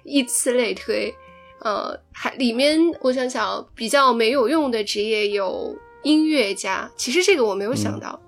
[0.03, 1.15] 以此类推，
[1.61, 8.21] 呃，还里面我想想比较没有用的职业有音乐家，其实这个我没有想到，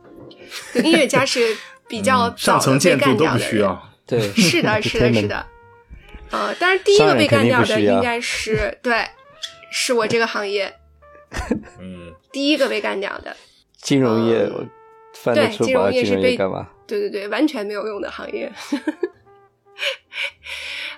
[0.85, 1.53] 音乐家是
[1.85, 5.45] 比较上层建筑都不需要，对，是的，是的，是的。
[6.31, 9.05] 呃，但是第一个被干掉的应该是对，
[9.71, 10.73] 是我这个行业，
[11.79, 13.35] 嗯，第一个被干掉的
[13.81, 14.49] 金融业，
[15.33, 16.67] 对，金融业是被干嘛？
[16.85, 18.51] 对对对，完全没有用的行业。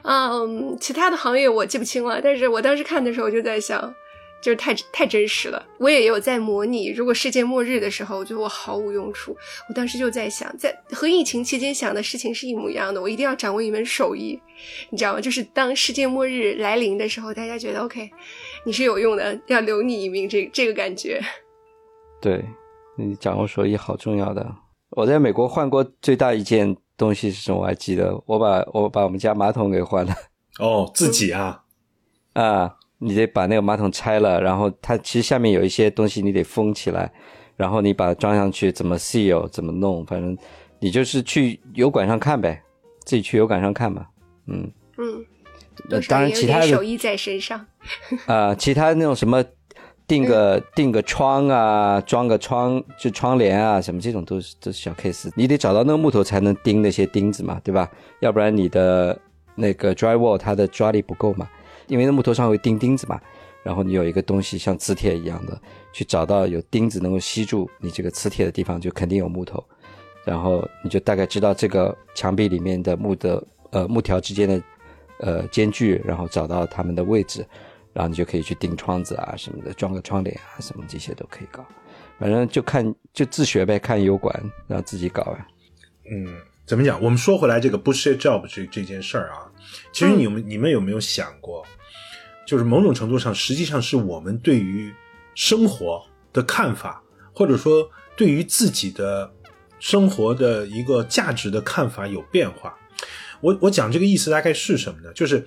[0.04, 3.94] 嗯，其他的行业我记不清了，但是我当时看的时候就在想。
[4.42, 9.36] 就是太太真实了，我也有在模拟，如果世界末日的时候，我觉得我毫无用处。
[9.68, 14.40] 我当时就在想，在和疫情期间想的事情是一模一样的，我一定要掌握一门手艺，
[14.90, 15.20] 你知道吗？
[15.20, 18.10] 就是当世界末日来临的时候，大家觉得 OK，
[18.66, 21.22] 你是有用的，要留你一命，这这个感觉。
[22.22, 22.44] 对，
[22.98, 24.56] 你掌握手艺好重要的。
[24.92, 27.60] 我在美国换过最大一件东西是什么？
[27.60, 30.16] 我还记得，我把我把我们家马桶给换了。
[30.60, 31.64] 哦，自己啊，
[32.34, 32.78] 啊。
[33.00, 37.12] 你得把那个马桶拆了，然后它其实下面有一些东西你得封起来，
[37.56, 40.38] 然后你把它装上去，怎么 seal 怎么弄，反正
[40.80, 42.62] 你就是去油管上看呗，
[43.06, 44.08] 自己去油管上看吧。
[44.48, 45.26] 嗯嗯，
[45.90, 47.66] 呃当然其他的手艺在身上。
[48.26, 49.44] 啊、其他那种什么
[50.06, 55.32] 定个定个窗啊，装个窗就窗帘啊，什么这种都是都是小 case。
[55.36, 57.90] 你得找到那个木头才能钉那些钉子嘛，对吧？
[58.20, 59.18] 要不然你的
[59.56, 61.48] 那个 drywall 它的抓力不够嘛，
[61.90, 63.20] 因为那木头上会钉钉子嘛。
[63.62, 69.62] 然后你有一个东西像磁铁一样的，去找到有钉子能够吸住你这个磁铁的地方，就肯定有木头。
[70.24, 74.64] 然后你就大概知道这个墙壁里面的木的呃木条之间的
[75.20, 77.46] 呃间距，然后找到它们的位置，
[77.92, 81.66] 然后你就可以去钉窗子啊什么的，装个窗帘啊什么这些都可以搞。
[82.18, 84.34] 反正就看就自学呗，看油管，
[84.68, 85.46] 然后自己搞啊。
[86.10, 86.28] 嗯，
[86.66, 87.02] 怎么讲？
[87.02, 89.52] 我们说回来这个 bullshit job 这这件事儿啊，
[89.92, 91.66] 其实你们、你们有没有想过，
[92.50, 94.92] 就是某种程度上，实际上是我们对于
[95.36, 97.00] 生活的看法，
[97.32, 99.32] 或者说对于自己的
[99.80, 102.76] 生活的一个价值的看法有变化。
[103.40, 105.14] 我我讲这个意思大概是什么呢？
[105.14, 105.46] 就是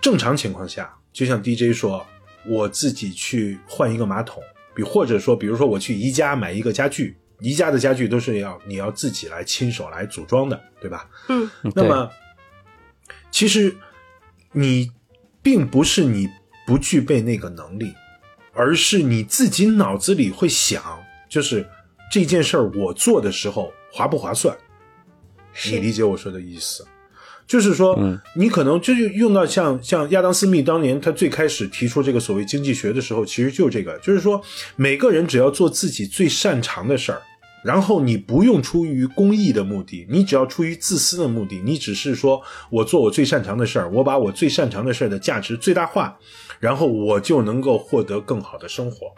[0.00, 2.06] 正常情况下，就像 DJ 说，
[2.46, 4.40] 我自己去换一个马桶，
[4.72, 11.10] 比或者说，比如说我去宜家买一个家具，宜家的家具都是要你要自己来亲手来组装的，对吧？
[11.28, 12.08] 嗯那么，
[13.32, 13.76] 其实
[14.52, 14.92] 你
[15.42, 16.28] 并不是你
[16.66, 17.92] 不具备那个能力，
[18.52, 20.82] 而是你自己脑子里会想，
[21.28, 21.66] 就是
[22.10, 24.56] 这件事儿我做的时候划不划算？
[25.66, 26.86] 你理解我说的意思？
[27.46, 34.40] 就是说，嗯你可能就是用到像像亚当斯密当年他最开始提出这个所谓经济学的时候，其实就是这个，就是说
[34.76, 37.20] 每个人只要做自己最擅长的事儿，
[37.62, 46.18] 然后你不用出于公益的目的，你只要出于自私的目的，你只是说我做我最擅长的事儿，我把我最擅长的事儿的价值最大化，
[46.58, 49.12] 然后我就能够获得更好的生活。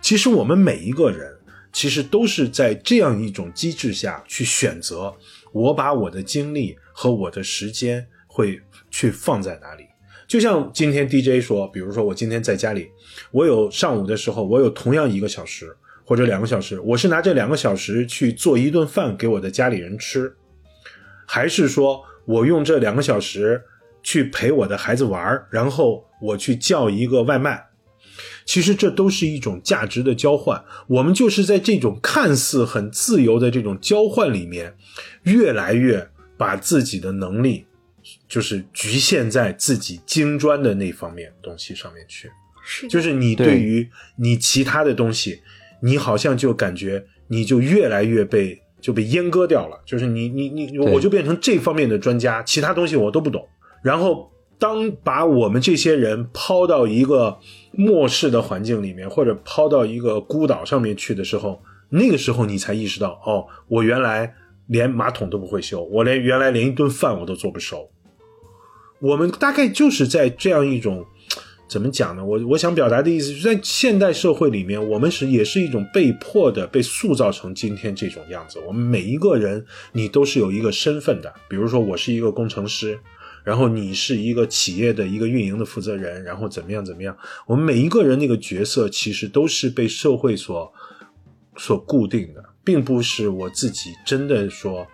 [0.00, 1.36] 其实我们每一个人，
[1.72, 5.14] 其实都是在这样一种机制下去选择，
[5.52, 9.84] 我把我的精力和我的时间会去放在哪里。
[10.26, 12.90] 就像今天 DJ 说，比如说我今天在家里，
[13.30, 20.32] 我有上午的时候，我有同样一个小时或者两个小时，我是拿这两个小时去做一顿饭给我的家里人吃，
[21.26, 23.60] 还是说我用这两个小时
[24.04, 27.66] 去陪我的孩子玩，然后我去叫一个外卖？
[28.44, 30.64] 其实这都是一种价值的交换。
[30.86, 34.76] 我们就是在这种看似很自由的这种交换里面，
[35.24, 37.66] 越来越把自己的能力，
[38.28, 42.30] 就是局限在自己精专的那方面东西上面去。
[42.64, 45.42] 是，就是你对对于你其他的东西，
[45.86, 49.80] 你好像就感觉你就越来越被就被阉割掉了。
[49.86, 53.46] 就是你你你，我就变成这方面的专家，其他东西我都不懂。
[53.82, 57.38] 然后当把我们这些人抛到一个
[57.72, 64.34] 末世的环境里面，或者抛到一个孤岛上面去的时候，那个时候你才意识到，哦，我原来
[64.66, 67.88] 连马桶都不会修，我连原来连一顿饭我都做不熟。
[68.98, 71.04] 我们大概就是在这样一种
[71.68, 72.24] 怎么讲呢？
[72.24, 78.60] 我我想表达的意思，是在现代社会里面，我们是也是一种被迫的被塑造成今天这种样子。
[78.60, 82.96] 我们每一个人，你都是有一个身份的，比如说我是一个工程师，
[83.42, 87.16] 然后你是一个企业的一个运营的负责人，然后怎么样怎么样。
[87.46, 90.72] 我们每一个人那个角色，其实都是被社会所
[91.56, 94.86] 所固定的，并不是我自己真的说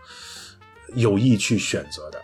[0.94, 2.18] 有意去选择的。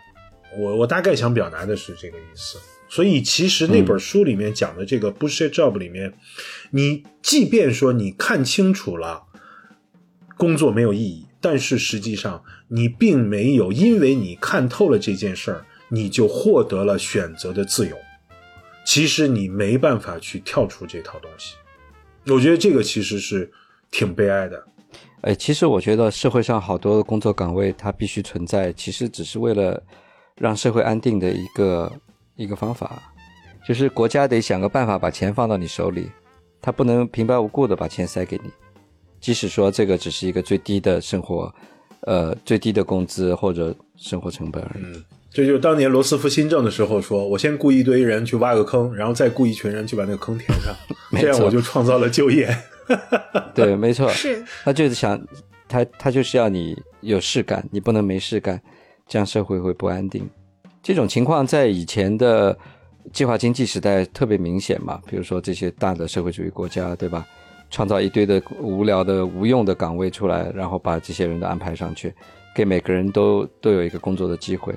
[0.58, 2.58] 我我大概想表达的是这个意思。
[2.88, 6.12] 所以其实那本书里面讲的这个 bullshit job 里面，
[6.70, 9.24] 你即便说你看清楚了
[10.36, 17.96] 工作没有意义，但是实际上你并没有因为你看透了这件事儿，你就获得了选择的自由。
[18.86, 21.54] 其实你没办法去跳出这套东西。
[22.26, 23.50] 我觉得这个其实是
[23.90, 24.66] 挺悲哀的。
[25.22, 29.82] 哎，其实我觉得社会上好多的工作岗位它必须存在，其实只是为了
[30.36, 31.92] 让社会安定的一个
[32.38, 33.02] 一个方法，
[33.66, 36.08] 就是国家得想个办法把钱放到你手里，
[36.62, 38.50] 他不能平白无故的把钱塞给你，
[39.20, 41.52] 即使说这个只是一个最低的生活，
[42.02, 44.84] 呃，最低的工资或者生活成本而已。
[44.84, 50.72] 嗯，这就是当年罗斯福新政的时候说，我先雇一堆人去挖个坑，然后再雇一群人去把那个坑填上，
[51.20, 52.48] 这样我就创造了就业。
[53.52, 55.20] 对，没错，是他就是想，
[55.66, 58.62] 他他就是要你有事干，你不能没事干，
[59.08, 60.30] 这样社会会不安定。
[60.82, 62.56] 这种情况在以前的
[63.12, 67.26] 计划经济时代特别明显嘛，比如说这些大的社会主义国家，对吧？
[67.70, 72.14] 创造一堆的无聊的、无用的岗位出来，然后把这些人都安排上去，
[72.54, 74.74] 给每个人都都有一个工作的机会。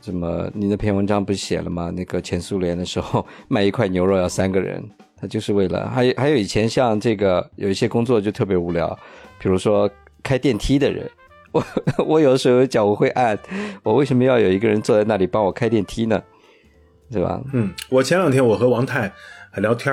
[0.00, 0.50] 怎么？
[0.54, 1.92] 你那篇文章不是写了吗？
[1.94, 4.82] 那个前苏联的时候卖一块牛肉要三个人，
[5.14, 5.90] 他就是为了。
[5.90, 8.98] 还有还有以前像这个有一些工作就特别无聊，
[9.38, 9.90] 比如说
[10.22, 11.06] 开电梯的人，
[11.52, 11.64] 我
[12.06, 13.38] 我有的时候脚我会按，
[13.82, 16.22] 我为什么要有一个人坐在那里帮我开电梯呢？
[17.12, 17.40] 是吧？
[17.52, 19.12] 嗯，我前两天我和王太
[19.50, 19.92] 还聊天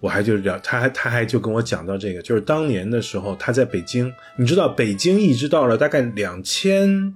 [0.00, 7.14] 我还就聊，他还他还就跟我讲到这个，就是当年的时候他在北京，你知道北京一直到了大概两千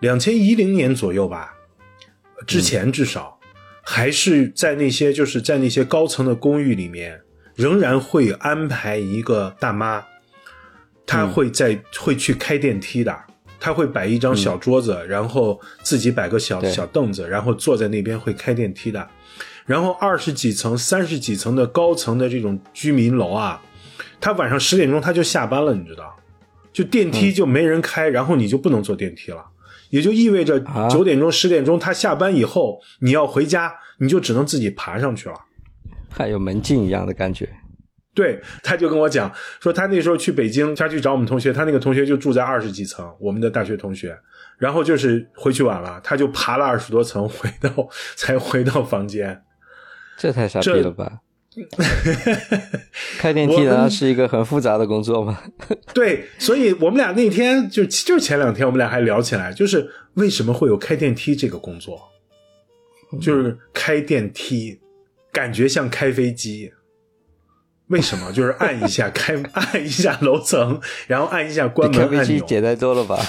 [0.00, 1.54] 两千一零年左右吧，
[2.46, 3.38] 之前至少
[3.82, 7.20] 还是在那些就是在那些高层的公寓里面，
[7.54, 10.04] 仍然会安排一个大妈，
[11.10, 13.12] 她会在会去开电梯的，
[13.58, 19.08] 他会摆一张小桌子，然后自己摆个小小凳子，然后坐在那边会开电梯的。
[19.66, 23.60] 然后二十几层、三十几层的高层的这种居民楼啊，
[24.20, 26.16] 他晚上十点钟他就下班了，你知道，
[26.72, 29.44] 就电梯就没人开，然后你就不能坐电梯了，
[29.90, 30.88] 也就意味着啊。
[30.88, 35.34] 九点钟、十点钟他下班以后，你要回家，你就只能自己爬上去了。
[36.08, 37.48] 还有门禁一样的感觉。
[38.20, 44.14] 对， 他就跟我讲说，他那时候去北京，他去找我们同学，他那个同学就住在二十几层，我们的大学同学。
[44.58, 49.42] 然后就是回去晚了，他就爬了二十多层， 回到才回到房间。
[50.18, 51.20] 这太傻逼了吧！
[53.18, 55.42] 开电梯难道是一个很复杂的工作吗？
[55.94, 61.98] 对，所以我们俩那天就就是前两天我们俩还聊起来，就是为什么会有开电梯这个工作，
[63.18, 64.78] 就是开电梯，
[65.32, 66.70] 感觉像开飞机。
[67.90, 68.32] 为什么？
[68.32, 72.24] 就是按一下 开，按一下楼层，然后按一下关门按钮。
[72.24, 73.18] 机简单多了吧？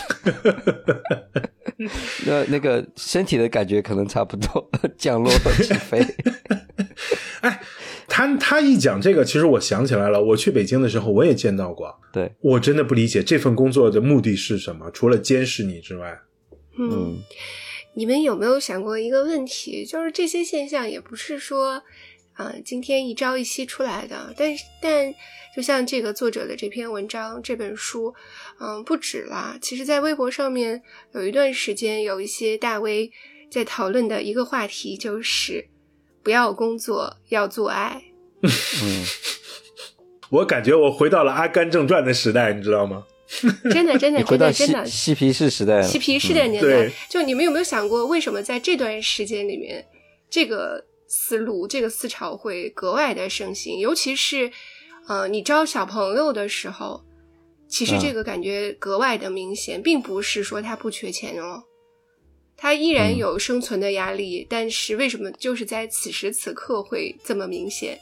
[2.25, 5.99] 那那个身体的感觉可能差不多， 降落和起飞。
[7.41, 7.61] 哎
[8.07, 11.95] 他他一讲这个，其实我想起来了，我去北京的时候我也见到过。
[12.11, 16.19] 对，我真的不理解这份工作的目的是什么，除了监视你之外。
[16.77, 17.17] 嗯，嗯，
[17.95, 19.85] 你们有没有想过一个问题？
[19.85, 21.81] 就是这些现象也不是说，
[22.41, 25.13] 啊、今天一朝一夕出来的，但是但
[25.55, 28.13] 就像这个作者的这篇文章、这本书，
[28.59, 29.57] 嗯，不止啦。
[29.61, 30.81] 其实，在微博上面
[31.13, 33.11] 有一段时间，有一些大 V
[33.51, 35.67] 在讨论的一个话题就是，
[36.23, 38.01] 不要工作，要做爱。
[38.41, 39.05] 嗯，
[40.31, 43.05] 我感觉我回到了《阿甘正传》的时代，你知道吗？
[43.71, 49.85] 真的，真的，真的，真的，嬉皮士时代了，嬉皮士的嗯年代，对就你们有没有想过，为什么在这段时间里面，
[50.29, 50.83] 这个
[51.13, 53.79] 思路、这个思潮会格外的盛行？
[53.79, 54.49] 尤其是，
[55.09, 57.03] 呃，你招小朋友的时候，
[57.67, 61.61] 其实嗯这个感觉格外的明显，并不是说他不缺钱哦，
[62.55, 67.99] 他依然嗯有生存的压力，但是为什么就是在此时此刻会这么明显？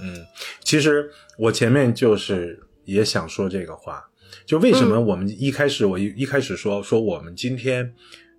[0.00, 0.24] 嗯，
[0.64, 4.02] 其实我前面就是也想说这个话，
[4.46, 7.94] 就为什么我们一开始、我一一开始说说我们今天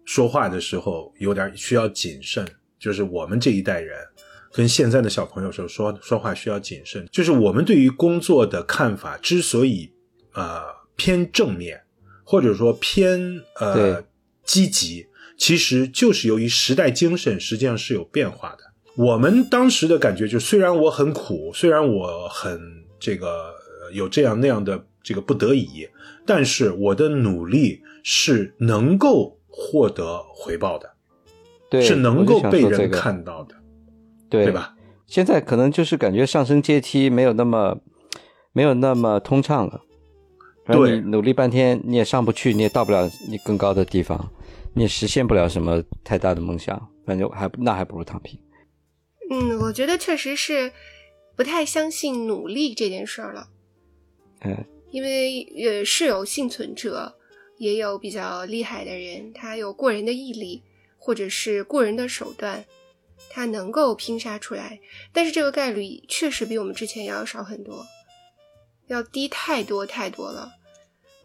[0.06, 2.44] 说话的时候有点需要谨慎，
[2.82, 3.96] 就是我们这一代人
[4.52, 9.94] 跟现在的小朋友说说说话需要谨慎，就是我们对于工作的看法之所以
[10.34, 10.62] 呃
[10.96, 11.80] 偏正面，
[12.24, 14.04] 或者说偏呃
[14.44, 15.08] 积极，
[15.38, 18.64] 其实就是由于时代精神实际上是有变化的。
[18.98, 22.60] 我们当时的感觉就，虽然我很苦，虽然我很
[23.00, 25.88] 这个呃有这样那样的这个不得已，
[26.26, 30.92] 但是我的努力是能够获得回报的，
[31.72, 33.56] 对，是能够被人看到的，
[34.30, 34.52] 对对？
[34.52, 34.76] 吧？
[35.08, 37.80] 现在可能就是感觉上升阶梯没有那么
[38.52, 39.82] 没有那么通畅了，
[40.66, 44.32] 然后对你努力半天你也上不去，你也到不了你更高的地方，
[44.74, 48.38] 你也实现不了什么太大的梦想，反正还那还不如躺平。
[49.30, 50.74] 嗯，我觉得确实是
[51.38, 53.48] 不太相信努力这件事儿了。
[54.44, 57.16] 嗯，因为呃是有幸存者，
[57.58, 60.64] 也有比较厉害的人，他有过人的毅力，
[61.04, 62.64] 或者是过人的手段，
[63.28, 64.80] 他能够拼杀出来。
[65.12, 67.84] 但是这个概率确实比我们之前要少很多，
[68.86, 70.52] 要低太多太多了，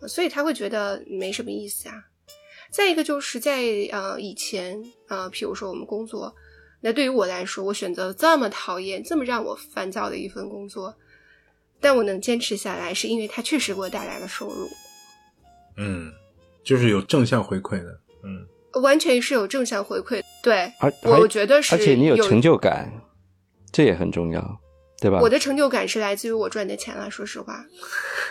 [0.09, 2.07] 所以他会觉得没什么意思啊。
[2.71, 3.63] 再一个就是在
[3.93, 6.35] 呃以前呃，譬如说我们工作，
[6.81, 10.97] 那对于我来说，我选择这么讨厌、这么让我烦躁的一份工作，
[11.81, 14.69] 但我能坚持下来，是因为它确实给我带来了收入，
[15.77, 16.13] 嗯，
[16.65, 18.47] 就是有正向回馈的，嗯，
[18.81, 20.23] 完全是有正向回馈。
[20.43, 22.93] 对，而我觉得是而且你有有成就感，
[23.73, 24.61] 这也很重要，
[25.01, 25.19] 对吧？
[25.21, 27.65] 我的成就感是来自于我赚的钱啊，说实话，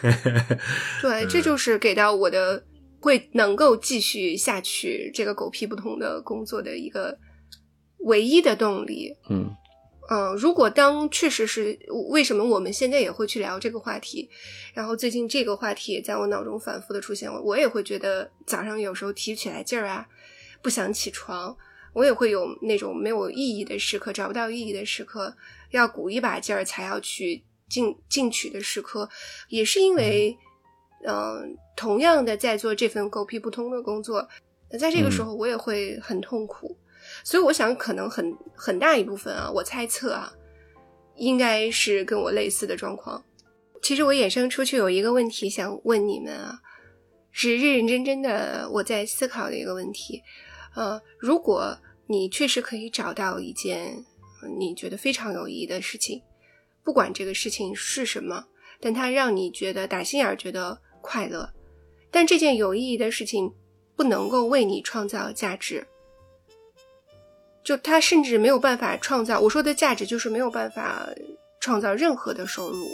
[1.01, 2.63] 对，这就是给到我的
[2.99, 7.17] 会能够继续下去这个狗屁不通的工作的一个
[7.99, 9.13] 唯一的动力。
[9.29, 9.49] 嗯
[10.07, 11.75] 嗯，如果当确实是
[12.11, 14.29] 为什么我们现在也会去聊这个话题，
[14.75, 20.05] 然后最近这个话题也在我脑中反复的出现，我我也会觉得早上有时候提不起来劲儿啊，
[20.65, 21.55] 不想起床，
[21.93, 25.37] 我也会有那种没有意义的时刻，找不到意义的时刻，
[25.69, 29.07] 要鼓一把劲儿才要去进进取的时刻，
[29.49, 30.35] 也是因为
[31.07, 34.27] 嗯、同样的在做这份狗屁不通的工作，
[34.71, 36.75] 那在这个时候我也会很痛苦。
[37.23, 40.33] 所以我想，可能很很大一部分啊，我猜测啊，
[41.15, 43.23] 应该是跟我类似的状况。
[43.83, 46.59] 其实我衍生出去有一个问题想问你们啊，
[47.31, 50.23] 是认认真真的我在思考的一个问题。
[50.75, 54.05] 呃，如果你确实可以找到一件
[54.59, 56.21] 你觉得非常有意义的事情，
[56.83, 58.45] 不管这个事情是什么，
[58.79, 61.49] 但它让你觉得打心眼儿觉得快乐，
[62.11, 63.51] 但这件有意义的事情
[63.95, 65.87] 不能够为你创造价值，
[67.63, 69.39] 就它甚至没有办法创造。
[69.39, 71.09] 我说的价值就是没有办法
[71.59, 72.85] 创造任何的收入。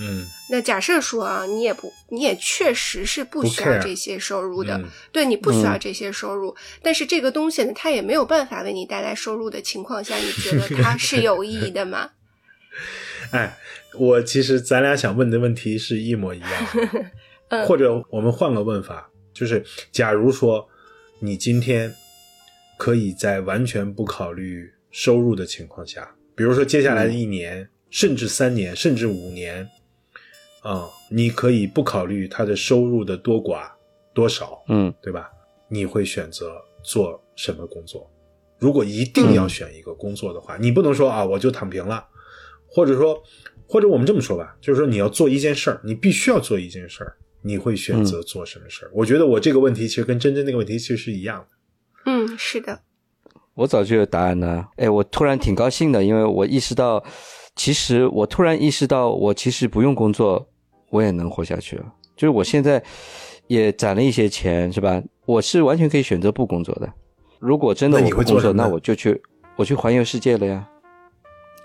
[0.00, 0.26] 嗯。
[0.50, 4.84] 那假设说啊，你也不，你也确实是不不需要这些收入的，嗯。
[5.12, 5.78] 对你不需要嗯。
[5.80, 12.10] 这些收入，但是这个东西呢，它也没有办法为你带来收入的情况下，你觉得它 是有意义的吗？
[13.32, 13.58] 哎，
[13.94, 17.04] 我其实咱俩想问的问题是一模一样的，
[17.50, 17.66] 嗯。
[17.66, 20.66] 或者我们换个问法，就是假如说
[21.20, 21.94] 你今天
[22.78, 29.68] 可以在完全不考虑收入的情况下，比如说接下来的一年，甚至三年，甚至五年，
[30.70, 33.70] 啊、你可以不考虑他的收入的多寡
[34.12, 35.30] 多少，嗯对吧？
[35.68, 36.52] 你会选择
[36.82, 38.10] 做什么工作？
[38.58, 42.04] 如果一定要选一个工作的话，你不能说啊，我就躺平了，
[42.66, 43.22] 或者说，
[43.66, 48.90] 或者我们这么说吧，就是说你要做一件事儿，你必须要做一件事儿，你会选择做什么事儿？
[48.92, 51.46] 我觉得我这个问题其实跟真真那个问题其实是一样的。
[52.04, 52.80] 嗯，是的，
[53.54, 54.68] 我早就有答案了。
[54.76, 57.02] 哎，我突然挺高兴的，因为我意识到，
[57.56, 60.50] 其实我突然意识到，我其实不用工作，
[60.90, 61.84] 我也能活下去了。
[62.16, 62.82] 就是我现在
[63.46, 65.02] 也攒了一些钱，是吧？
[65.24, 66.92] 我是完全可以选择不工作的。
[67.38, 69.20] 如果真的你我不工作，那我就去，
[69.56, 70.66] 我去环游世界了呀。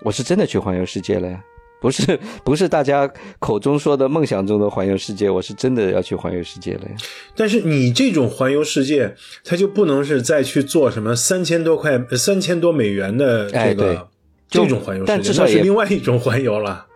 [0.02, 1.42] 我是真的去环游世界了呀，
[1.80, 6.94] 不是 不是大家口中说的梦想中的环游世界，我是真的要去环游世界了呀。
[7.34, 14.08] 但是你这种环游世界，它就不能是再去做什么三千多块、三千多美元的这个、
[14.48, 16.86] 就这种环游世界，但至少那是另外一种环游了。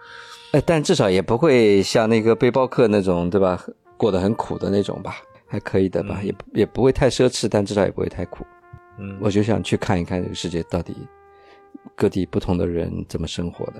[0.52, 3.62] 呃，但至少也不会像那个背包客那种，对吧？
[3.96, 8.46] 过得很苦的那种吧，还可以的吧，嗯也也不会太奢侈，但至少也不会太苦。
[8.98, 10.96] 嗯，我就想去看一看这个世界到底
[11.94, 13.74] 各地不同的人怎么生活的。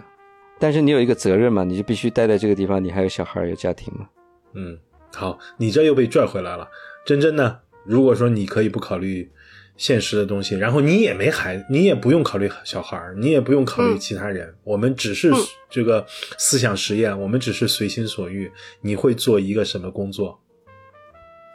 [0.59, 4.09] 但是你有一个责任嘛，你就必须待在这个地方，你还有小孩有家庭嘛。
[4.55, 4.79] 嗯，
[5.15, 6.69] 好，你这又被拽回来了。
[7.07, 7.59] 真真呢？
[7.85, 9.31] 如果说你可以不考虑
[9.79, 15.37] 现实的东西，然后你也没孩子，你也不用考虑小孩儿，你也不用考虑嗯其他人，我们只是嗯
[15.71, 16.05] 这个
[16.37, 18.53] 思想实验，我们只是随心所欲。
[18.83, 20.39] 你会做一个什么工作？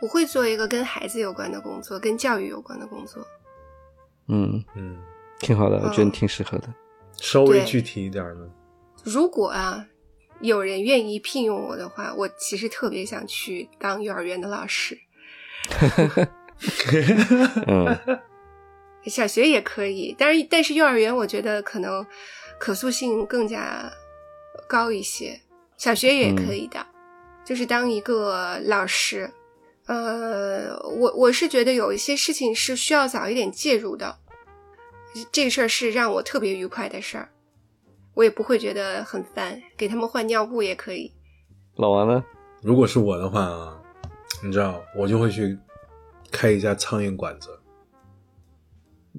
[0.01, 3.25] 我会做一个跟孩子有关的工作，跟教育有关的工作。
[4.27, 4.97] 嗯，嗯，
[5.39, 6.67] 挺好的，我觉得你挺适合的。
[6.67, 6.73] 对
[7.17, 8.49] 稍微具体一点呢？
[9.03, 9.85] 如果啊，
[10.41, 14.97] 有人愿意聘用我的话，我其实特别想去当幼儿园的老师，
[17.67, 18.19] 嗯
[19.05, 22.05] 小学也可以，但是但是幼儿园我觉得可能
[22.57, 23.91] 可塑性更加
[24.67, 25.39] 高一些，
[25.77, 26.85] 小学也可以的，
[27.43, 29.29] 就是当一个老师。
[29.85, 34.15] 呃，我我是觉得有一些事情是需要早一点介入的，
[35.29, 37.27] 这个事儿是让我特别愉快的事儿，
[38.13, 41.11] 我也不会觉得很烦，给他们换尿布也可以。
[41.75, 42.23] 老王呢？
[42.61, 43.77] 如果是我的话啊，
[44.41, 45.59] 你知道，我就会去
[46.33, 47.47] 开一家苍蝇馆子。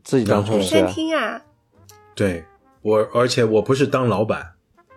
[0.02, 0.92] 自己当然后餐厨师啊？
[0.92, 1.40] 厅啊，
[2.16, 2.44] 对
[2.82, 4.54] 我，而且我不是当老板，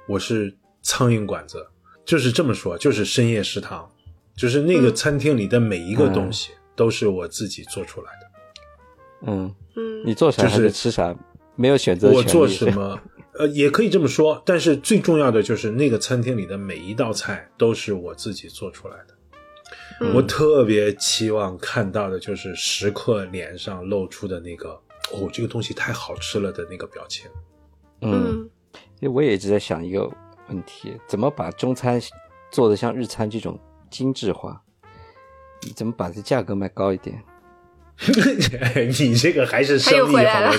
[0.07, 1.67] 我是苍蝇馆子，
[2.03, 3.89] 就是这么说，就是深夜食堂，
[4.35, 8.27] 就是那个嗯餐厅里的每一个东西都是我自己做出来的。
[9.31, 11.15] 嗯，嗯，你做啥就是吃啥，
[11.55, 12.17] 没有选择权利。
[12.17, 12.99] 我做什么，
[13.37, 19.16] 呃，也可以这么说，但是最重要的就是那个餐厅里的每一道菜都是我自己做出来的。
[19.99, 24.69] 嗯我特别期望看到的就是食客脸上露出的那个
[25.11, 27.25] “哦，这个东西太好吃了”的那个表情。
[28.01, 28.49] 嗯，嗯
[28.99, 30.09] 因为我也一直在想一个
[30.49, 31.99] 问题：怎么把中餐
[32.51, 34.61] 做的像日餐这种精致化？
[35.63, 37.19] 你怎么把这价格卖高一点？
[38.99, 40.51] 你这个还是生意好吗？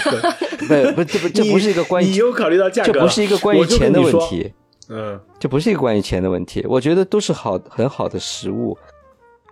[0.59, 0.67] 不
[0.99, 4.01] 不，这不这不是一个关于你又考虑到价格，这不是一个关于钱的。
[4.03, 4.53] 问题，
[4.89, 6.67] 嗯这不是一个关于钱的问题。
[6.69, 8.77] 我觉得都是好很好的食物，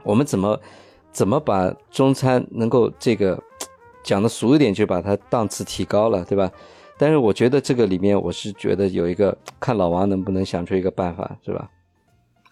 [0.07, 0.61] 我们怎么
[1.13, 3.43] 怎么把中餐能够这个
[4.05, 6.51] 讲的俗一点，就把它档次提高了，对吧？
[6.97, 11.69] 但是我觉得这个里面，我是觉得有一个看老王能不能想出一个办法，是吧？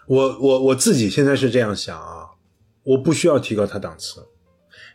[0.06, 2.26] 我我我自己现在是这样想啊，
[2.82, 4.26] 我不需要提高它档次，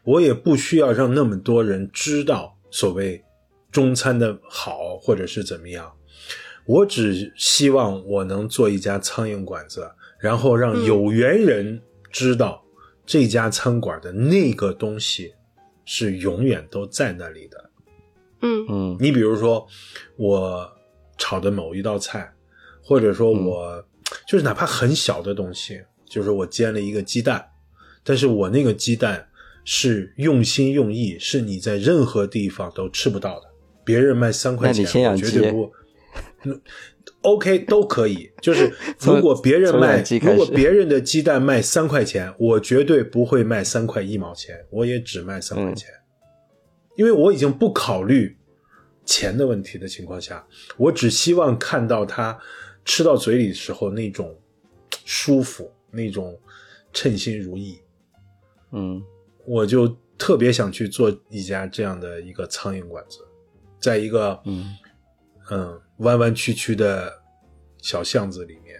[0.03, 3.23] 我也不需要让那么多人知道所谓
[3.71, 5.91] 中餐的好或者是怎么样，
[6.65, 9.89] 我只希望我能做一家苍蝇馆子，
[10.19, 11.81] 然后让有缘人
[12.11, 12.63] 知道
[13.05, 15.33] 这家餐馆的那个东西
[15.85, 17.69] 是永远都在那里的。
[18.41, 19.67] 嗯嗯你比如说，
[20.15, 20.69] 我
[21.17, 22.33] 炒的某一道菜，
[22.81, 23.83] 或者说我、
[24.27, 27.45] 就是哪怕很小的东西，就是我煎了一个鸡蛋，
[28.03, 29.27] 但是我那个鸡蛋
[29.65, 33.47] 是用心用意，是你在任何地方都吃不到的。
[33.83, 35.71] 别人卖三块钱，我绝对不。
[36.43, 36.61] 嗯
[37.21, 38.71] OK 都可以，就是
[39.01, 45.75] 如果别人卖如果别人的鸡蛋卖三块钱，我绝对不会卖三块一毛钱，我也只卖三块嗯。
[45.75, 45.89] 钱。
[46.95, 48.37] 因为我已经不考虑
[49.05, 50.45] 钱的问题的情况下，
[50.77, 52.37] 我只希望看到他
[52.85, 54.37] 吃到嘴里的时候那种
[55.05, 56.39] 舒服，那种
[56.93, 57.79] 称心如意，
[58.71, 59.01] 嗯。
[59.45, 63.17] 我就特别想去做一家这样的一个苍蝇馆子，
[63.79, 64.75] 在一个嗯
[65.51, 67.11] 嗯弯弯曲曲的
[67.77, 68.79] 小巷子里面。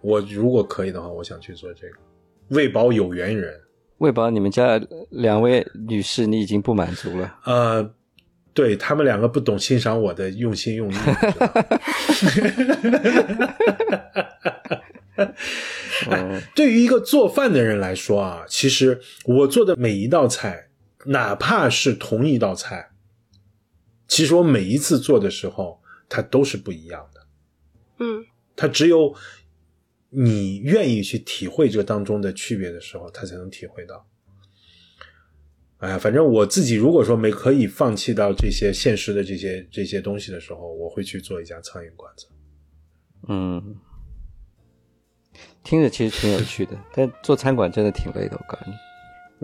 [0.00, 1.96] 我如果可以的话，我想去做这个，
[2.48, 3.60] 喂饱有缘人。
[3.98, 7.38] 喂饱你们家两位女士，你已经不满足了。
[7.44, 7.94] 呃，
[8.52, 10.94] 对他们两个不懂欣赏我的用心用意。
[10.94, 11.52] 你知道
[16.10, 20.68] 嗯 对于一个做饭的人来说啊，其实我做的每一道菜，
[21.06, 22.90] 哪怕是同一道菜，
[24.06, 27.26] 其实我每一次做的时候，它都是不一样的。
[27.98, 29.14] 嗯它只有
[30.10, 34.06] 你愿意去体会这当中的区别的时候，它才能体会到。
[35.78, 42.26] 哎呀，反正我自己如果说没可以放弃到这些现实的这些这些东西的时候，我会去做一家苍蝇馆子。
[43.28, 43.76] 嗯，
[45.62, 48.76] 听着其实挺有趣的， 但做餐馆真的挺累的，我告诉你。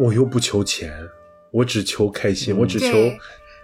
[0.03, 1.07] 我又不求钱，
[1.51, 3.19] 我只求开心，嗯我只求对，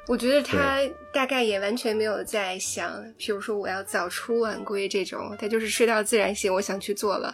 [0.09, 0.81] 我觉得他
[1.13, 7.29] 大概也完全没有在想，比如说我要早出晚归这种，他就是睡到自然醒，我想去做了，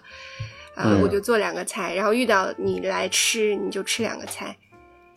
[0.74, 4.56] 啊、嗯我就做两个菜，然后遇到你来吃，你就吃两个菜。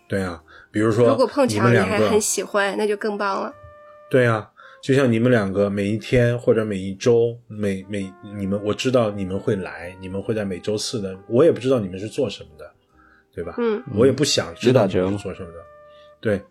[0.07, 0.41] 对啊。
[0.69, 3.51] 比如说，如果碰巧你还很喜欢，那就更棒了。
[4.11, 4.47] 对啊，
[4.83, 12.71] 就像你们两个每一天或者每一周，每每你们我知道你们会来，你们会在每周四的，我也不知道你们是做什么的，
[13.33, 13.55] 对吧？
[13.57, 15.57] 嗯我也不想知道你们是做什么的，
[16.19, 16.41] 对，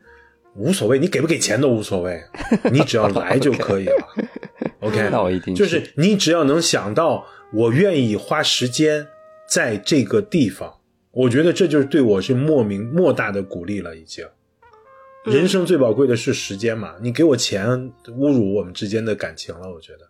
[0.56, 2.22] 无所谓，你给不给钱都无所谓，
[2.72, 4.08] 你只要来就可以了。
[4.80, 9.06] OK，那我一定就是你只要能想到我愿意花时间
[9.48, 10.78] 在这个地方，
[11.12, 14.24] 我觉得这就是对我是莫名莫大的鼓励了，已经。
[14.24, 14.30] 嗯
[15.26, 17.68] 人生最宝贵的是时间嘛，你给我钱，
[18.06, 20.08] 侮辱我们之间的感情了，我觉得。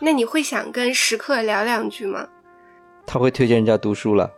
[0.00, 2.26] 那你会想跟食客聊两句吗？
[3.06, 4.32] 他会推荐人家读书了。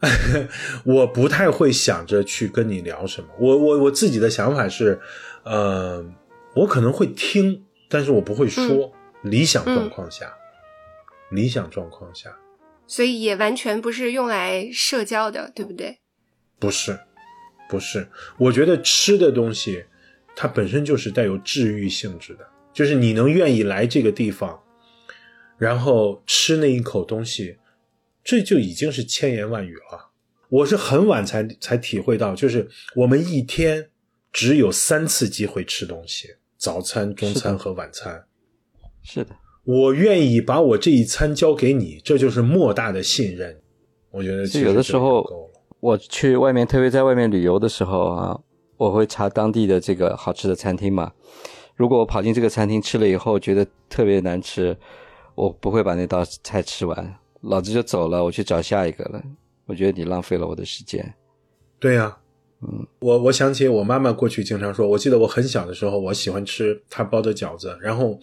[0.84, 5.00] 我不太会想着去跟你聊什么，我我我自己的想法是，
[5.44, 6.04] 呃，
[6.54, 8.92] 我可能会听，但是我不会说。
[9.22, 10.32] 理想状况下，
[11.30, 12.36] 理想状况下
[12.86, 15.98] 所以也完全不是用来社交的，对不对？
[16.60, 16.96] 不是，
[17.68, 18.06] 不是。
[18.38, 19.86] 我觉得吃的东西，
[20.36, 24.62] 它本身就是带有治愈性质的，就是你能愿意来这个地方，
[25.58, 27.56] 然后吃那一口东西，
[28.26, 30.10] 这就已经是千言万语了。
[30.48, 33.88] 我是很晚才才体会到，就是我们一天
[34.32, 38.24] 只有三次机会吃东西：早餐、中餐和晚餐。
[39.04, 39.30] 是的，
[39.64, 43.60] 我愿意把我这一餐交给你，这就是莫大的信任。
[44.10, 45.24] 我觉得有的时候
[45.78, 48.40] 我去外面，特别在外面旅游的时候啊，
[48.76, 51.12] 我会查当地的这个好吃的餐厅嘛。
[51.76, 54.76] 如果我跑进这个餐厅吃了以后觉得特别难吃，
[55.36, 59.22] 我不会把那道菜吃完，老子就走了，我去找下一个了。
[59.66, 61.14] 我觉得你浪费了我的时间。
[61.78, 62.16] 对呀、
[62.62, 68.18] 嗯，我我想起我妈妈过去经常说，我记得我很小的时候，我喜欢吃她包的饺子，然后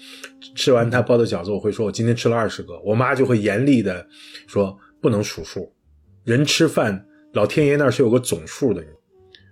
[0.55, 4.05] 吃完她包的饺子，我会说我今天吃了二十个，我妈就会严厉的
[4.47, 5.71] 说不能数数，
[6.23, 8.83] 人吃饭老天爷那儿是有个总数的，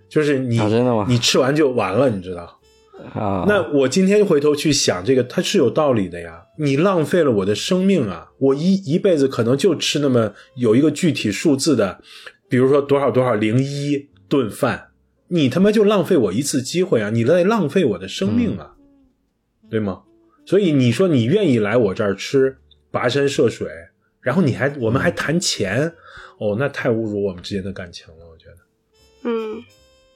[0.08, 0.58] 就是你、
[1.06, 2.58] 你吃完就完了，你知道。
[3.14, 6.46] 啊，那我今天回头去想这个，它是有道理的呀。
[6.58, 8.28] 你浪费了我的生命啊！
[8.38, 12.02] 我一一辈子可能就吃那么有一个具体数字的，
[12.48, 14.90] 比如说多少多少零一顿饭，
[15.28, 17.10] 你他妈就浪费我一次机会啊！
[17.10, 18.74] 你在浪费我的生命啊，
[19.70, 20.02] 对吗？
[20.44, 22.58] 所以你说你愿意来我这儿吃，
[22.92, 23.68] 跋山涉水，
[24.20, 25.94] 然后你还我们还谈钱，
[26.38, 28.56] 哦，那太侮辱我们之间的感情了，我觉得。
[29.24, 29.62] 嗯，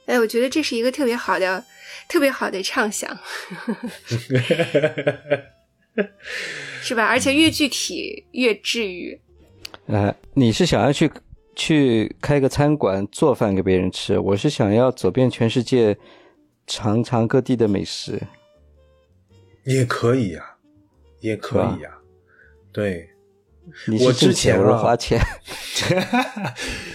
[0.07, 1.63] 哎，我觉得这是一个特别好的、
[2.09, 3.09] 特别好的畅想，
[6.81, 7.05] 是吧？
[7.05, 9.19] 而且越具体越治愈。
[9.87, 11.11] 呃，你是想要去
[11.55, 15.97] 去开个餐馆做饭给别人吃，我是想要走遍全世界，
[16.65, 18.21] 尝尝各地的美食。
[19.65, 20.55] 也可以呀、
[21.19, 21.91] 也可以呀、
[22.71, 23.09] 对，
[23.85, 25.19] 你是我之挣钱，我是前啊花钱。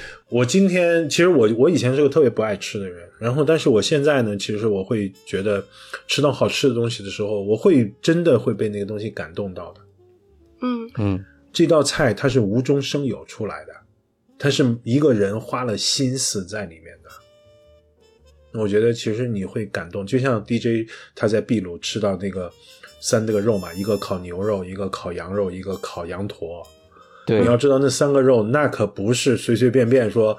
[0.32, 5.62] 我今天其实我我以前是个特别不爱吃的人，然后但是我现在呢，其实我会觉得
[6.08, 9.80] 吃到好吃的东西的时候，我会真的会被那个东西感动到的。
[10.62, 13.74] 嗯嗯，这道菜它是无中生有出来的，
[14.38, 18.58] 它是一个人花了心思在里面的。
[18.58, 22.50] 我觉得其实你会感动，就像 DJ 他在秘鲁吃到那个
[23.00, 26.66] 三这个肉嘛，一个烤牛肉，一个烤羊肉，一个烤羊驼。
[27.26, 30.36] 对你，要知道那三个肉，那可不是随随便便说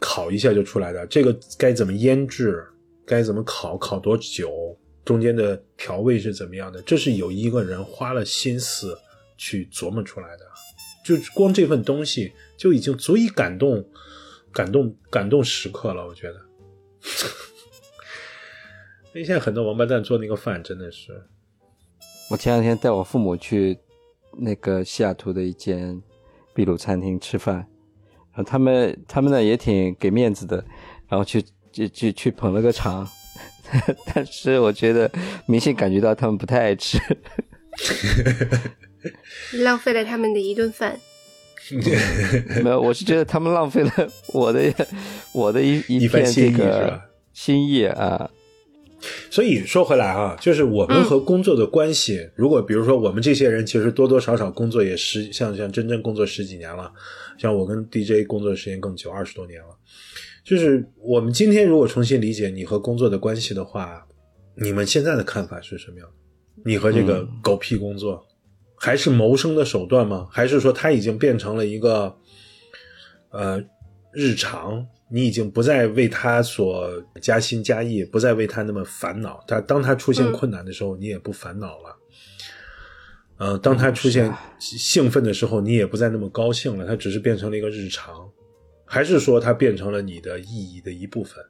[0.00, 1.06] 烤一下就出来的。
[1.06, 2.64] 这个该怎么腌制，
[3.06, 8.96] 该怎么烤，烤多久，中间的调味是怎么样的，这是有一个人花了心思
[9.36, 10.44] 去琢磨出来的。
[11.04, 13.84] 就光这份东西就已经足以感动、
[14.52, 16.06] 感动、感动时刻了。
[16.06, 16.40] 我觉得，
[19.12, 21.24] 因为现在很多王八蛋做那个饭真的是，
[22.30, 23.76] 我前两天带我父母去
[24.38, 26.00] 那个西雅图的一间
[26.54, 30.64] 秘鲁餐厅吃饭，然后他们他们呢也挺给面子的，
[31.08, 33.08] 然后去去去去捧了个场，
[34.14, 35.10] 但是我觉得
[35.46, 36.98] 明显感觉到他们不太爱吃。
[39.62, 40.98] 浪费了他们的一顿饭。
[42.62, 43.90] 没有，我是觉得他们浪费了
[44.34, 44.72] 我的
[45.32, 47.00] 我的一一片这个
[47.32, 48.30] 心意啊。
[49.30, 56.92] 所以说回来啊，就是我们和工作的关系，如果比如说我们这些人，其实多多少少工作也十像像真正工作十几年了，
[57.38, 59.68] 像我跟 DJ 工作时间更久，二十多年了。
[60.44, 64.06] 就是我们今天如果重新理解你和工作的关系的话，
[64.56, 66.08] 你们现在的看法是什么样？
[66.64, 68.24] 你和这个狗屁工作，
[68.76, 70.28] 还是谋生的手段吗？
[70.30, 72.14] 还是说它已经变成了一个
[73.30, 73.62] 呃
[74.12, 74.86] 日常？
[75.12, 76.88] 你已经不再为他所
[77.20, 79.44] 加薪加意，不再为他那么烦恼。
[79.46, 81.98] 他当他出现困难的时候，你也不烦恼了。
[83.36, 86.86] 呃，当他出现兴奋的时候，你也不再那么高兴了。
[86.86, 88.26] 他只是变成了一个日常，
[88.86, 91.44] 还是说他变成了你的意义的一部分？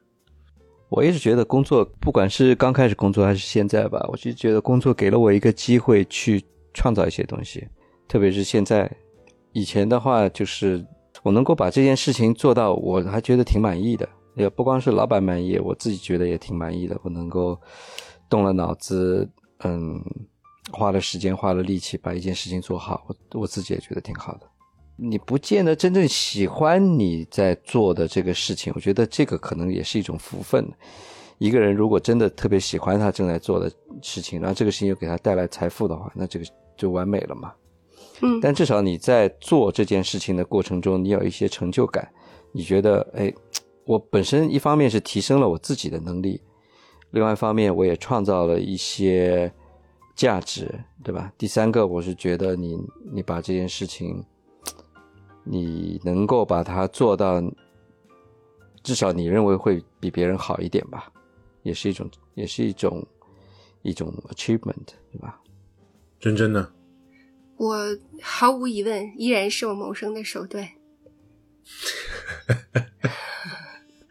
[0.89, 6.43] 我一直觉得工作，不管是刚开始工作还是现在吧，我就觉得工作给了我一个机会去
[6.73, 7.67] 创造一些东西，
[8.07, 8.91] 特别是现在。
[9.55, 10.83] 以前的话，就是
[11.23, 14.07] 我能够把这件事情做到，我还觉得挺满意的。
[14.35, 16.99] 也不光是老板满意，我自己觉得也挺满意的。
[17.03, 17.59] 我能够
[18.27, 19.29] 动了脑子，
[19.63, 20.03] 嗯，
[20.71, 24.41] 花了时间，花了力气，把一件事情做好，我我自己也觉得挺好的。
[24.95, 30.67] 你不见得真正喜欢你在做的这个事情，我觉得这个可能也是一种福分。
[31.37, 33.71] 一个人如果真的特别喜欢他正在做的
[34.01, 36.45] 事情，然后这个事情又给他带来财富的话，那这个
[36.75, 37.53] 就完美了嘛。
[38.23, 42.11] 嗯，但至少你在做这件事情的过程中，你有一些成就感，
[42.53, 43.31] 你觉得，哎，
[43.85, 46.41] 我本身一方面是提升了我自己的能力，
[47.11, 49.51] 另外一方面我也创造了一些
[50.15, 51.31] 价值，对吧？
[51.37, 52.79] 第三个，我是觉得你
[53.11, 54.23] 你把这件事情，
[55.43, 57.43] 你能够把它做到，
[58.83, 61.11] 至少你认为会比别人好一点吧，
[61.63, 63.05] 也是一种，也是一种
[63.81, 65.41] 一种 achievement，对吧？
[66.19, 66.71] 真真的，
[67.57, 70.67] 我毫无疑问依然是我谋生的手段。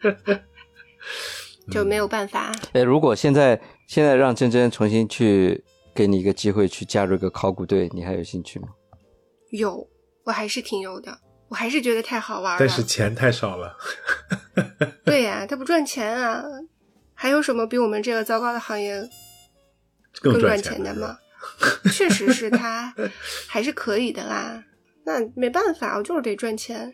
[1.71, 5.63] 就没有办法，哎，如果现在现在让珍珍重新去
[5.95, 8.67] 给你一个机会去加入一个考古队，你还有兴趣吗？
[9.49, 9.87] 有，
[10.25, 11.17] 我还是挺有的，
[11.47, 12.59] 我还是觉得太好玩了。
[12.59, 13.77] 但是钱太少了。
[15.05, 16.43] 对呀、它不赚钱啊。
[17.15, 19.01] 还有什么比我们这个糟糕的行业
[20.19, 21.17] 更赚赚钱的的吗？
[21.91, 22.93] 确实是他
[23.47, 24.63] 还是可以的啦。
[25.05, 26.93] 那没办法，我就是得赚钱。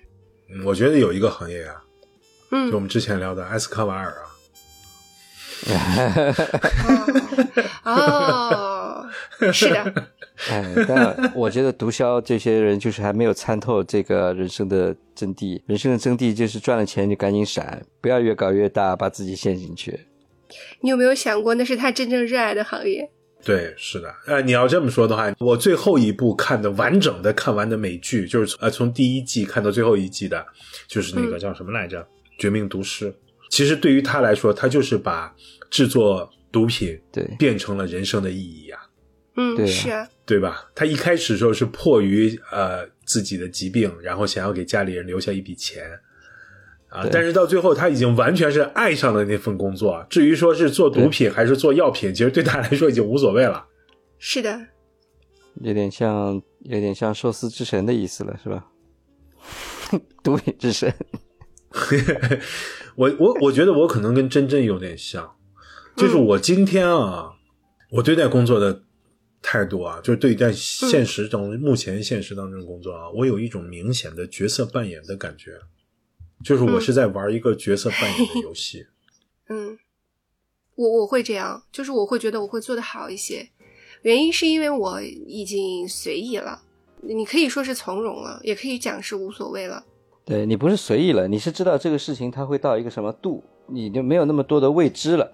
[0.52, 1.76] 嗯我觉得有一个行业啊，
[2.50, 4.26] 就我嗯，们之前聊的埃斯科瓦尔啊，
[7.84, 9.06] 哦，
[9.41, 10.08] 哦是的，
[10.50, 15.62] 哎，但我觉得毒枭这些人就是还没有参透这个人生的真谛。
[15.68, 20.08] 人生的真谛就是赚了钱就赶紧闪，不要越搞越大，把自己陷进去。
[20.82, 23.12] 你有没有想过，那是他真正热爱的行业？
[23.44, 24.14] 对，是的。
[24.26, 30.46] 呃，你要这么说的话，我最后一部看的完整的看完的美剧，就是从呃从第一季看到最后一季的，
[30.88, 32.06] 就是那个嗯叫什么来着，
[32.38, 33.12] 绝命毒师》。
[33.50, 35.34] 其实对于他来说，他就是把
[35.70, 38.78] 制作毒品对变成了人生的意义呀、
[39.36, 40.70] 嗯，对啊是啊，对吧？
[40.76, 45.90] 他一开始的时候是迫于呃自己的疾病，然后想要给家里人留下一笔钱
[46.90, 50.06] 啊，但是到最后他已经完全是爱上了那份工作。
[50.10, 53.66] 至于说是做毒品还是做药品，其实对他来说已经无所谓了。
[54.18, 54.60] 是的，
[55.62, 58.66] 有点像，有点像寿司之神的意思了，是吧？
[60.24, 60.94] 毒品之神。
[62.96, 65.36] 我我我觉得我可能跟真真有点像，
[65.96, 67.30] 就是我今天啊，
[67.92, 68.82] 我对待工作的
[69.42, 75.52] 态度啊，就是对待现实中、目前现实当中的工作啊，我有一种明显的角色扮演的感觉，
[76.44, 78.88] 就是我是在玩一个角色扮演的游戏。
[79.50, 79.78] 嗯，
[80.76, 83.50] 我我会这样，就是我会觉得我会做的好一些，
[84.04, 86.62] 原因是因为我已经随意了，
[87.02, 89.84] 你可以说是从容了，也可以讲是无所谓了。
[90.24, 95.32] 对你不是随意了，你是知道这个事情它会到一个什么度，你就没有那么多的未知了。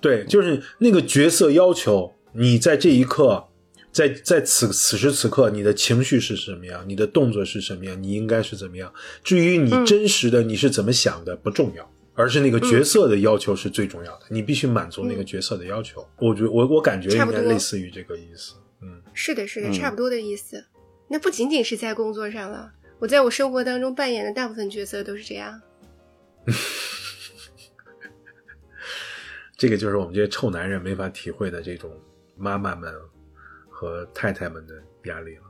[0.00, 3.48] 对，就是那个角色要求你在这一刻，
[3.94, 8.92] 在在此此时此刻，你的情绪是什么样，你的动作是什么样，你应该是怎么样。
[9.22, 16.04] 至于你真实的你是怎么想的不重要，而是那个角色的要求是最重要的，你必须满足那个角色的要求。
[16.18, 18.54] 我觉我我感觉应该类似于这个意思。
[18.82, 20.64] 嗯，是的，是的，差不多的意思。
[21.08, 22.72] 那不仅仅是在工作上了。
[22.98, 25.62] 我在我生活当中扮演的大部分角色都是这样，
[29.56, 31.92] 这个就是我们这些臭男人没法体会的这种
[32.36, 32.92] 妈妈们
[33.74, 34.74] 和太太们的
[35.10, 35.42] 压力了。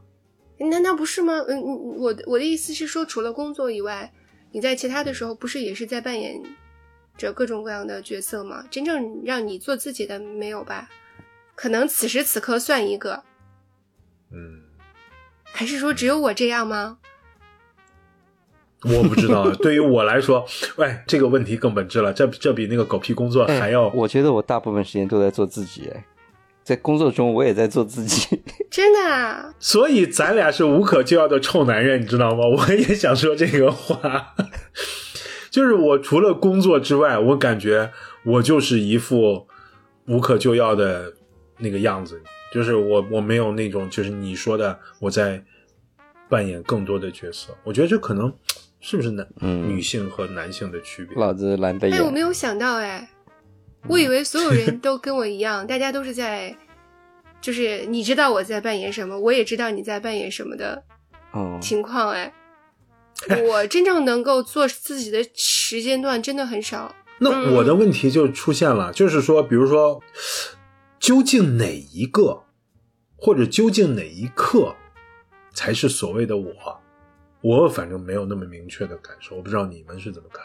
[0.70, 1.34] 难道不是吗？
[1.46, 1.60] 嗯，
[1.98, 4.10] 我我的意思是说，除了工作以外，
[4.50, 6.40] 你在其他的时候不是也是在扮演
[7.18, 8.64] 着各种各样的角色吗？
[8.70, 10.88] 真正让你做自己的没有吧？
[11.54, 13.22] 可能此时此刻算一个，
[14.32, 14.62] 嗯，
[15.44, 16.98] 还是说只有我这样吗？
[18.84, 20.46] 我不知道， 对于我来说，
[20.76, 22.12] 喂，这个问题更本质了。
[22.12, 23.88] 这这比那个狗屁工作还要……
[23.90, 25.90] 我觉得我大部分时间都在做自己，
[26.64, 29.54] 在工作中我也在做自己， 真的啊。
[29.60, 32.38] 所以咱俩是无可救药的臭男人，你知道吗？
[32.48, 34.34] 我也想说这个话，
[35.50, 37.92] 就是我除了工作之外，我感觉
[38.24, 39.46] 我就是一副
[40.06, 41.12] 无可救药的
[41.58, 42.20] 那个样子，
[42.52, 45.44] 就是我我没有那种，就是你说的我在
[46.28, 47.54] 扮演更多的角色。
[47.62, 48.32] 我觉得这可能。
[48.86, 51.16] 是不是男女性和男性的区别？
[51.16, 51.90] 老子懒得。
[51.90, 53.08] 哎，我没有想到哎，
[53.88, 56.56] 我以为所有人都跟我一样，大家都是在，
[57.40, 60.82] 就是你知道我在扮演什么，我也知道你在扮演什么的
[61.60, 62.32] 情况哎。
[63.46, 66.94] 我真正能够做自己的时间段真的很少。
[67.18, 70.02] 那我的问题就出现了，就是说，比如说，
[70.98, 72.42] 究竟哪一个，
[73.16, 74.74] 或者究竟哪一刻，
[75.52, 76.80] 才是所谓的我？
[77.40, 80.44] 我反正没有那么明确的感受，我不知道你们是怎么看。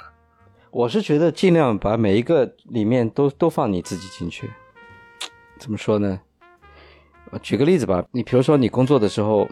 [0.71, 4.49] 我是觉得尽量把每一个里面都都放你自己进去。
[5.59, 6.19] 怎么说呢？
[7.41, 9.47] 举个例子吧，你比如说你工作的时候，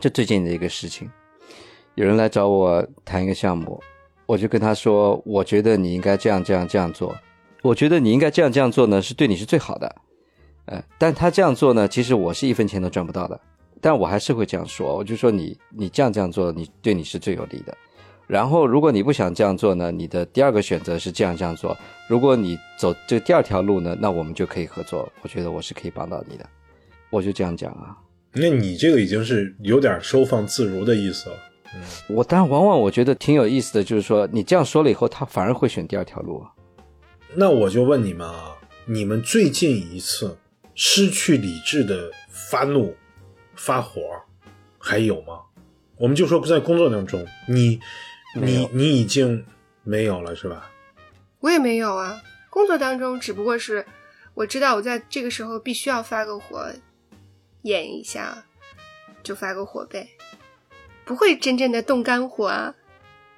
[0.00, 1.10] 就最近的一个事情，
[1.94, 3.80] 有人来找我谈一个项目，
[4.26, 7.16] 我就跟他说，我觉得你应该这样这样这样做，
[7.62, 9.96] 我觉得你应该这样这样做呢，是对你是最好的。
[10.66, 13.40] 呃，但他这样做呢，其实我是一分钱都赚不到的。
[13.80, 17.76] 但我还是会这样说，我就说你你这样这样做，你对你是最有利的。
[18.30, 21.76] 然后如果你不想这样做呢，你的第二个选择是这样这样做。
[22.08, 25.12] 如果你走这第二条路呢，那我们就可以合作。
[25.22, 26.48] 我觉得我是可以帮到你的，
[27.10, 27.96] 我就这样讲啊。
[28.32, 31.36] 那你这个已经是有点收放自如的意思了。
[31.74, 36.46] 嗯，我但往往我觉得挺有意思的，就是说你这样说了以后，他反而会选第二条路。
[37.34, 38.54] 那我就问你们啊，
[38.86, 40.38] 你们最近一次
[40.76, 42.94] 失去理智的发怒？
[43.56, 44.00] 发火
[44.78, 45.40] 还有吗？
[45.96, 47.78] 我们就说不在工作当中，你
[48.34, 49.44] 你你已经
[49.82, 50.70] 没有了是吧？
[51.40, 52.22] 我也没有啊。
[52.48, 53.86] 工作当中只不过是
[54.34, 56.70] 我知道我在这个时候必须要发个火，
[57.62, 58.44] 演一下
[59.22, 60.08] 就发个火呗，
[61.04, 62.74] 不会真正的动肝火啊。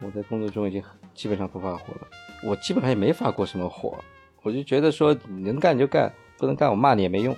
[0.01, 0.83] 我在工作中已经
[1.15, 2.09] 基本上不发火了，
[2.45, 4.03] 我基本上也没发过什么火，
[4.43, 7.37] 我就觉得说能干就干，不能干我骂你也没用。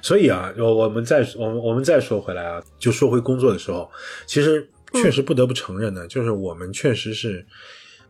[0.00, 3.90] 所以啊，我我们再我们我们再说回来啊，就说回工作的时候，
[4.26, 7.46] 其实确实不得不承认呢，就是我们确实是，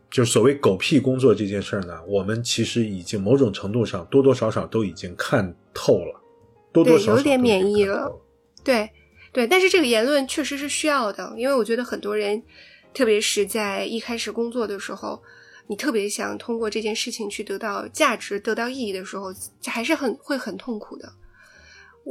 [0.09, 6.21] 就是所谓狗屁工作这件事儿呢，我们其实已经某种程度上多多少少都已经看透了，
[6.71, 8.09] 多多少少有点免疫了。
[8.63, 8.89] 对
[9.31, 12.41] 对，但是这个言论确实是需要的，因为我觉得很多人，
[12.93, 15.21] 特别是在一开始工作的时候，
[15.67, 19.33] 你特别想通过这件事情去得到价值、得到意义的时候，
[19.65, 21.11] 还是很会很痛苦的。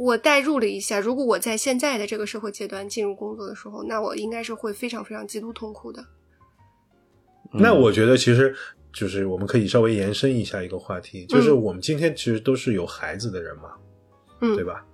[0.01, 6.01] 我代入了一下，如果我在现在的这个社会阶段进入工作的时候，那我应该是会非常非常极度痛苦的。
[7.51, 8.55] 那我觉得其实
[8.93, 13.73] 就是我们可以稍微延伸一下一个话题，就是我们今天其实都是有孩子的人嘛，
[14.39, 14.85] 嗯，对吧？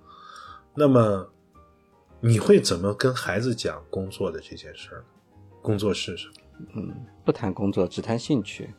[0.74, 1.30] 那么
[2.20, 5.04] 你会怎么跟孩子讲工作的这件事儿？
[5.62, 6.34] 工作是什么？
[6.74, 8.74] 嗯，不谈工作，只谈兴趣。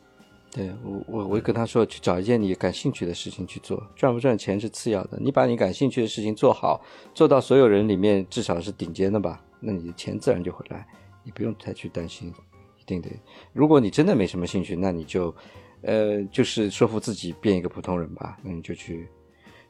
[0.50, 5.18] 对我，我我会跟他说，去找一件你感兴趣的事情去做，赚不赚钱是次要的。
[5.20, 6.80] 你把你感兴趣的事情做好，
[7.14, 10.86] 做到所有人里面至少是顶尖的吧，那你的钱自然就会来，
[11.22, 12.32] 你不用太去担心，
[12.80, 13.10] 一定得。
[13.52, 15.34] 如果你真的没什么兴趣，那你就，
[15.82, 18.38] 呃，就是说服自己变一个普通人吧。
[18.42, 19.06] 那你就去，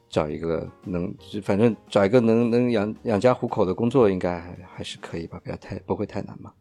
[0.09, 1.13] 找一个能，
[1.43, 6.53] 反正找一个能能养养家糊口的工作，应该还还是可以吧，不要太不会太难嘛。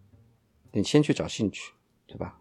[0.73, 1.73] 你先去找兴趣，
[2.07, 2.37] 对吧？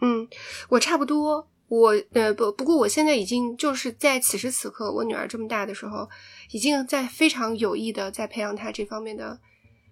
[0.00, 0.28] 嗯，
[0.68, 1.48] 我差不多。
[1.68, 6.08] 我呃不不过我现在已经就是在此时此刻，我女儿这么大的时候，
[6.50, 9.40] 已经在非常有意的在培养她这方面的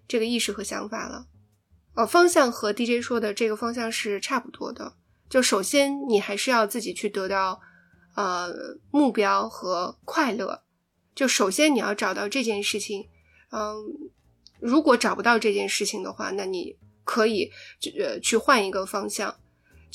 [0.07, 1.27] 这个意识和想法了。
[1.95, 4.95] 哦，方向和 DJ 说的这个方向是差不多的。
[5.29, 7.61] 就首先你还是要自己去得到。
[8.17, 10.63] 呃，目标和快乐，
[11.17, 13.09] 就首先你要找到这件事情。
[13.51, 13.75] 嗯，
[14.61, 17.51] 如果找不到这件事情的话，那你可以
[17.99, 19.35] 呃去换一个方向。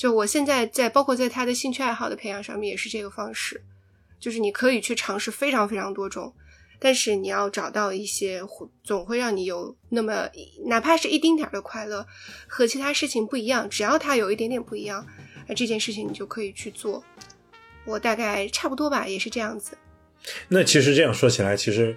[0.00, 3.62] 就我现在在，包括在他的兴趣爱好的培养上面，也是这个方式。
[4.18, 6.32] 就是你可以去尝试非常非常多种，
[6.78, 8.42] 但是你要找到一些
[8.82, 10.26] 总会让你有那么
[10.64, 12.06] 哪怕是一丁点儿的快乐，
[12.48, 13.68] 和其他事情不一样。
[13.68, 15.06] 只要它有一点点不一样，
[15.46, 17.04] 那这件事情你就可以去做。
[17.84, 19.76] 我大概差不多吧，也是这样子。
[20.48, 21.94] 那其实这样说起来，其实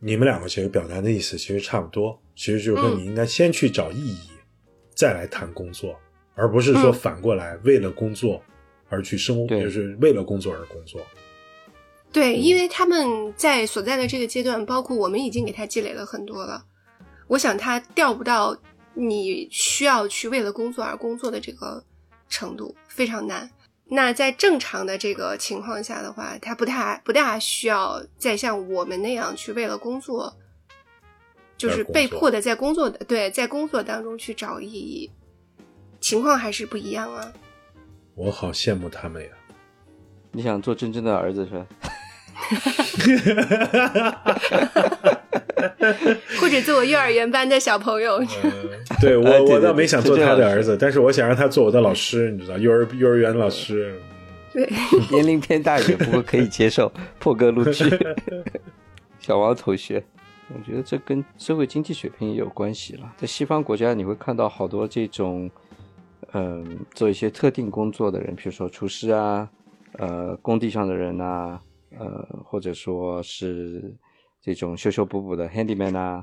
[0.00, 2.20] 你们两个其实表达的意思其实差不多。
[2.34, 4.18] 其实就是说，你应该先去找意义，
[4.96, 5.96] 再来谈工作，
[6.34, 8.42] 而不是说反过来为了工作
[8.88, 11.00] 而去生活，就是为了工作而工作。
[12.12, 16.64] 对，因为他们在所在的这个阶段，包括我们已经给他积累了很多了。
[17.26, 18.56] 我想他调不到
[18.94, 21.82] 你需要去为了工作而工作的这个
[22.28, 23.50] 程度，非常难。
[23.86, 30.36] 那在正常的这个情况下的话，他不太不大需要再像我们那样去为了工作，
[31.58, 35.10] 就是被迫的在工作的对，在工作当中去找意义，
[36.04, 37.32] 情况还是不一样啊。
[38.14, 39.28] 我好羡慕他们呀！
[40.32, 41.66] 你想做真正的儿子是吧？
[46.38, 48.22] 或者做我幼儿园班的小朋友，
[49.00, 53.98] 对我 我倒没想做他的儿子，但是我想让他做我的老师，你知道，幼儿幼儿园老师。
[54.52, 54.68] 对，
[55.10, 57.84] 年龄偏大一点，不过可以接受，破格录取。
[59.18, 60.04] 小王同学，
[60.54, 63.10] 我觉得这跟社会经济水平也有关系了。
[63.16, 65.50] 在西方国家，你会看到好多这种，
[66.32, 69.50] 嗯，做一些特定工作的人，比如说厨师啊，
[69.98, 71.60] 呃，工地上的人啊，
[71.98, 73.96] 呃，或者说是。
[74.46, 76.22] 这种修修补补的 handyman 啊，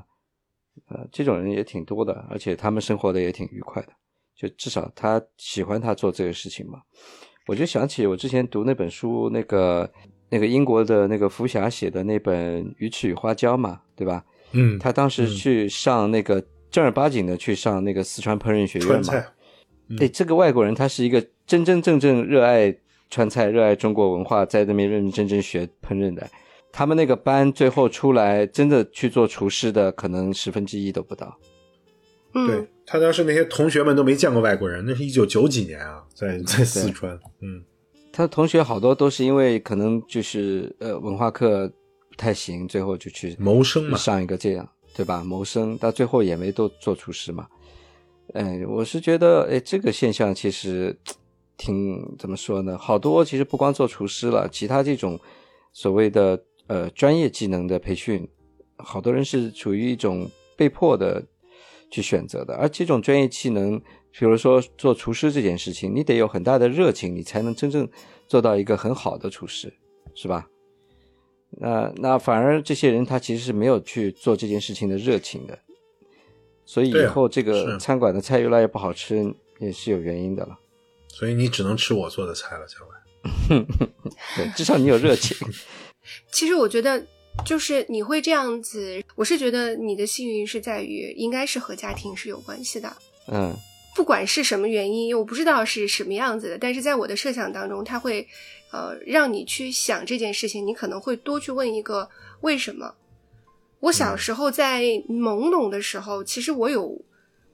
[0.90, 3.88] 呃，这种人也挺多的，而且他们生活的也挺愉快的，
[4.36, 6.80] 就至少他喜欢他做这个事情嘛。
[7.48, 9.92] 我就想起我之前读那本书，那个
[10.30, 14.24] 那个英国的那个福霞写的那本《鱼翅与花椒》嘛，对吧？
[14.52, 16.40] 嗯，他当时去上那个
[16.70, 19.24] 正儿八经的去上那个四川烹饪学院嘛。
[20.00, 22.74] 哎，这个外国人他是一个真真正正热爱
[23.10, 26.26] 川菜、热爱中国文化，在那边认认真真学烹饪的。
[26.72, 31.36] 他们那个班最后出来真的去做厨师的，可能十分之一都不到。
[32.32, 37.18] 对他当时那些同学们都没见过外国人，那是一九九几年啊，在在四川。
[37.40, 37.62] 嗯，
[38.10, 41.68] 他同学好多都是因为可能就是呃文化课
[42.08, 44.66] 不太行，最后就去谋生嘛，上一个这样
[44.96, 45.22] 对吧？
[45.22, 47.46] 谋生到最后也没都做厨师嘛。
[48.34, 50.98] 哎，我是觉得哎这个现象其实
[51.56, 52.78] 挺怎么说呢？
[52.78, 55.18] 好多其实不光做厨师了，其他这种
[55.72, 56.42] 所谓的。
[56.68, 58.26] 呃，专业技能的培训，
[58.76, 61.22] 好多人是处于一种被迫的
[61.90, 62.54] 去选择的。
[62.54, 63.78] 而这种专业技能，
[64.12, 67.86] 比如说做厨师这件事情，你得有很大的热情，你才能真正
[68.26, 69.74] 做到一个很好的厨师，
[70.14, 70.48] 是吧？
[71.50, 75.58] 那那反而这些人他其实是没有去做这件事情的热情的，
[76.72, 80.58] 所以以后这个餐馆的菜越来越不好吃，也是有原因的了。
[81.06, 83.66] 所以你只能吃我做的菜了，小文。
[84.34, 85.36] 对，至少你有热情。
[86.32, 87.04] 其实我觉得，
[87.44, 92.90] 就是你会这样子，我是觉得你的幸运是在于，应该是和家庭是有关系的。
[93.28, 93.54] 嗯，
[93.94, 98.26] 不管是什么原因，我不知道是什么样子的，但是在我的设想当中，他会，
[98.70, 102.08] 呃，让你去想这件事情，你可能会多去问一个
[102.40, 102.94] 为什么。
[103.82, 107.04] 我小时候在懵懂的时候，其实我有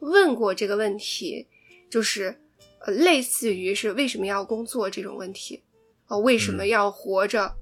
[0.01, 1.47] 问过这个问题，
[1.89, 2.39] 就是
[2.81, 5.62] 呃，类似于是为什么要工作这种问题，
[6.09, 7.57] 哦，为什么要活着？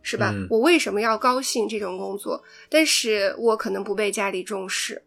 [0.00, 0.32] 是吧？
[0.48, 2.42] 我为什么要高兴这种工作？
[2.70, 5.04] 但是我可能不被家里重视，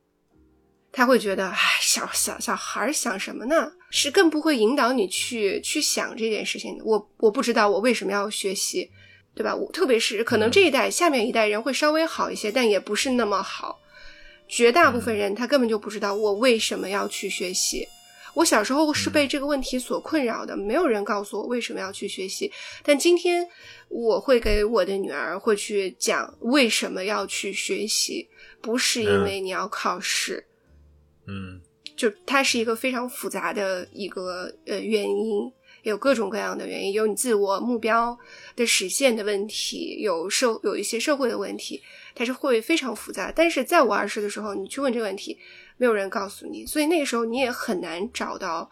[0.91, 3.71] 他会觉得，哎，小小小孩想什么呢？
[3.89, 6.77] 是更不会引导你去去想这件事情。
[6.83, 8.91] 我我不知道我为什么要学习，
[9.39, 9.55] 对吧？
[9.55, 13.79] 我特别是可能这一代下面一代人会稍微好一些，但也不是那么好。
[14.49, 17.87] 绝大部分人他根本就不知道我为什么要去学习。
[18.33, 22.51] 我小时候是被这个问题所困扰的，没有人告诉我为什么要去学习。
[22.83, 23.47] 但今天
[23.87, 28.27] 我会给我的女儿会去讲为什么要去学习，
[28.61, 30.45] 不是因为你要考试，
[31.27, 31.61] 嗯，
[31.95, 35.49] 就它是一个非常复杂的一个呃原因。
[35.83, 38.17] 有各种各样的原因，有你自我目标
[38.55, 41.81] 的实现的问题，有社有一些社会的问题，
[42.13, 43.31] 它是会非常复杂。
[43.35, 45.37] 但是在我二十的时候，你去问这个问题，
[45.77, 48.69] 没有人告诉你，所以那个时候你也很难找到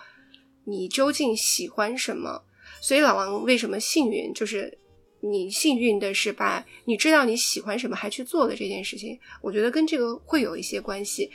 [0.65, 2.43] 你究竟喜欢什么。
[2.81, 4.77] 所以老王为什么幸运，就是
[5.21, 11.31] 你幸运的是把你知道你喜欢什么还去做了这件事情，我觉得跟这个会有一些关系。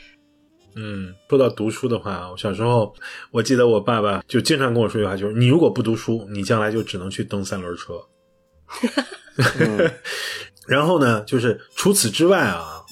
[0.74, 2.94] 嗯，说到读书的话，我小时候
[3.30, 7.94] 我记得我爸爸就经常跟我说一句话，就是你如果不读书，你将来就只能去蹬三轮车。
[10.66, 12.82] 然后呢，就是除此之外啊，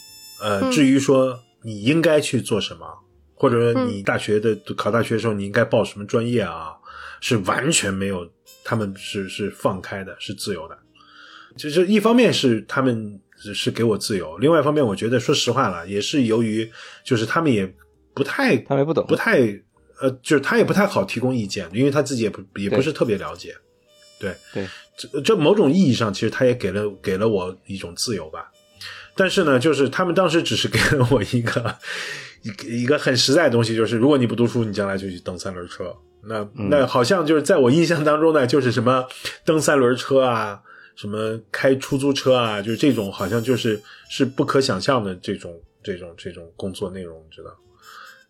[0.40, 2.86] 呃，至于说你应该去做什么，
[3.34, 6.74] 或者说你大学的考大学的时候你应该报什么专业啊，
[7.20, 8.30] 是完全没有，
[8.64, 10.78] 他们是是放开的，是自由的。
[11.56, 13.20] 其实一方面是他们。
[13.54, 14.36] 是给我自由。
[14.38, 16.70] 另外一方面，我觉得说实话了，也是由于
[17.04, 17.66] 就是他们也
[18.12, 19.40] 不太，他们不懂，不太
[20.00, 23.54] 呃，就是他也不太好提供意见，因为他自己也不也不是特别了解。
[24.18, 24.66] 对对，
[24.96, 28.50] 这这某种意义上，其实他也给了给了我一种自由吧。
[29.16, 31.74] 但是呢，就是他们当时只是给了我一个
[32.42, 35.94] 一一个很实在的东西，就是如果你不读书，你将来就去蹬三轮车。
[36.24, 39.06] 那那好像就是在我印象当中呢，就是什么
[39.44, 40.60] 蹬三轮车啊。
[41.00, 43.80] 什么开出租车啊，就是这种，好像就是
[44.10, 47.56] 是不可想象的这种这种这种工作内容，你知道？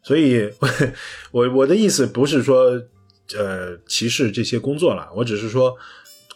[0.04, 0.48] 所以，
[1.32, 2.80] 我我的意思不是说
[3.36, 5.76] 呃歧视这些工作了，我只是说，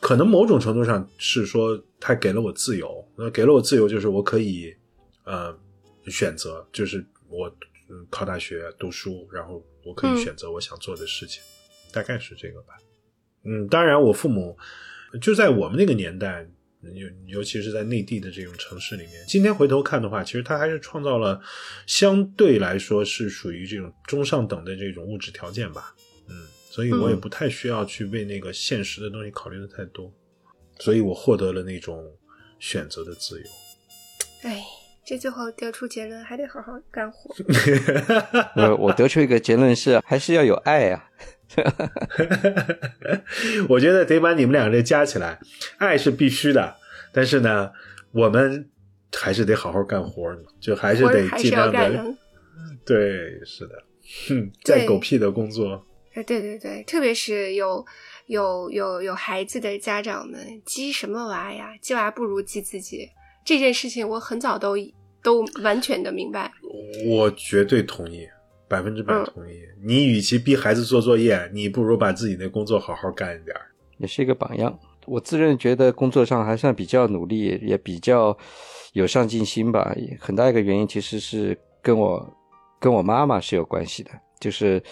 [0.01, 4.74] 可能某种程度上是说他给了我自由，那给了我自由，就是我可以
[5.22, 5.57] 呃
[6.09, 7.49] 选择，就是我
[8.11, 11.41] 考大学读书，然后我可以选择我想做的事情，
[11.93, 12.74] 大概是这个吧。
[13.45, 14.59] 嗯，当然我父母。
[15.20, 16.46] 就在我们那个年代，
[16.94, 21.40] 尤尤其是在内地的这种城市里面，今天回头看的话，其实他还是创造了
[21.86, 25.94] 相对来说是属于这种中上等的这种物质条件吧。
[26.28, 30.12] 嗯，所以我也不太需要去为那个现实的东西考虑的太多，
[30.78, 32.04] 所以我获得了那种
[32.58, 33.46] 选择的自由。
[34.42, 34.62] 哎，
[35.06, 37.34] 这最后得出结论，还得好好干活。
[38.56, 41.08] 我我得出一个结论是，还是要有爱呀。
[43.68, 45.38] 我觉得得把你们两个人加起来，
[45.78, 46.76] 爱是必须的，
[47.12, 47.70] 但是呢，
[48.12, 48.68] 我们
[49.12, 52.05] 还是得好好干活，就还是得尽量的。
[52.84, 53.84] 对，是的，
[54.28, 55.86] 哼再狗屁的工作。
[56.14, 57.84] 对对对，特别是有
[58.26, 61.70] 有有有孩子的家长们，鸡什么娃呀？
[61.80, 63.09] 鸡娃不如鸡自己。
[63.45, 64.76] 这件事情我很早都
[65.22, 66.51] 都完全的明白。
[67.07, 68.26] 我绝对同意。
[68.68, 69.60] 百分之百同意。
[69.82, 73.62] 你与其逼孩子做作业，你不如把自己的工作好好干一点儿
[73.98, 74.76] 也是一个榜样。
[75.06, 78.36] 我自认觉得工作上还算比较努力，也比较
[78.94, 79.94] 有上进心吧。
[80.18, 82.36] 很大一个原因其实是跟我
[82.80, 84.10] 跟我妈妈是有关系的。
[84.40, 84.82] 就是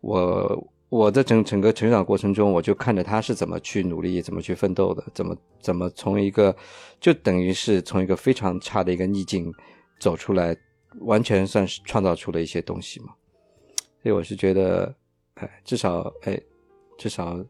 [0.00, 6.54] 我我的整整个成长过程中，我就看着她是怎么去努力、怎么去奋斗的，怎么怎么从一个
[6.98, 9.52] 就等于是从一个非常差的一个逆境
[10.00, 10.56] 走出来。
[11.00, 13.14] 完全算是创造出了一些东西嘛，
[14.02, 14.94] 所以我是觉得，
[15.34, 16.40] 哎，至少哎，
[16.96, 17.44] 至少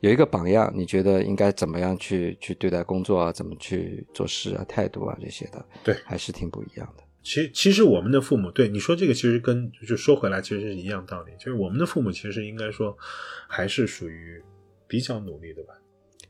[0.00, 7.04] 有一个榜样，你觉得应该怎么样去去对待工作啊，怎么去做事啊，态度啊这些的，对，还是挺不一样的。
[7.22, 12.96] 其其实我们的父母，对你说这个，其实跟就说回来，其实是一样道理，就是我们的父母其实应该说
[13.48, 14.42] 还是属于
[14.86, 15.74] 比较努力的吧？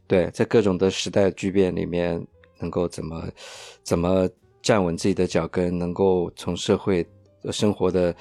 [0.06, 2.26] 对，在各种的时代巨变里面，
[2.58, 3.28] 能够怎么
[3.82, 4.28] 怎么。
[4.66, 7.06] 站稳自己的脚跟，能够从社会
[7.52, 8.12] 生活的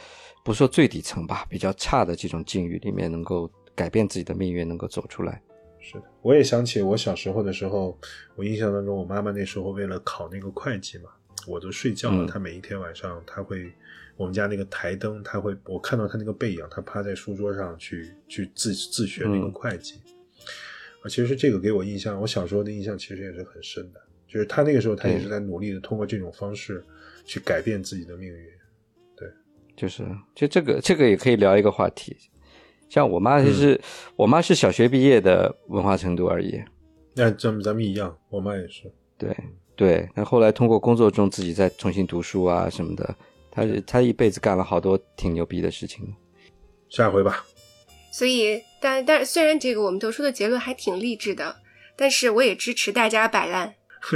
[0.44, 5.42] 不说最底层吧，比较差的这种境遇里面，能够改变自己的命运，能够走出来。
[5.80, 7.98] 是的，我也想起我小时候的时候，
[8.36, 11.10] 我印象当中，我妈妈那时候为了考那个会计嘛，
[11.48, 13.72] 我都睡觉了，她每一天晚上，她会
[14.16, 19.96] 我们家那个台灯，她会我看到她那个背影，她趴在书桌上去去自自学那个会计。
[21.02, 24.00] 啊，其实这个给我印象，我小时候的印象其实也是很深的。
[24.36, 26.84] 就是他那个时候，他也是在努力的通过这种方式
[27.26, 28.46] 去改变自己的命运。
[29.16, 29.26] 对，
[29.78, 30.06] 就是
[30.36, 32.18] 就这个，这个也可以聊一个话题。
[32.90, 33.80] 像我妈，其实
[34.18, 36.62] 我妈是小学毕业的文化程度而已。
[37.14, 38.92] 那咱们咱们一样，我妈也是。
[39.18, 39.34] 对
[39.74, 43.16] 对，那后来通过工作中自己再重新读书啊什么的，
[43.50, 46.14] 她她一辈子干了好多挺牛逼的事情。
[46.90, 47.46] 下回吧。
[48.12, 51.56] 所以，但但虽然这个我们得出的结论还挺励志的，
[51.96, 53.76] 但是我也支持大家摆烂。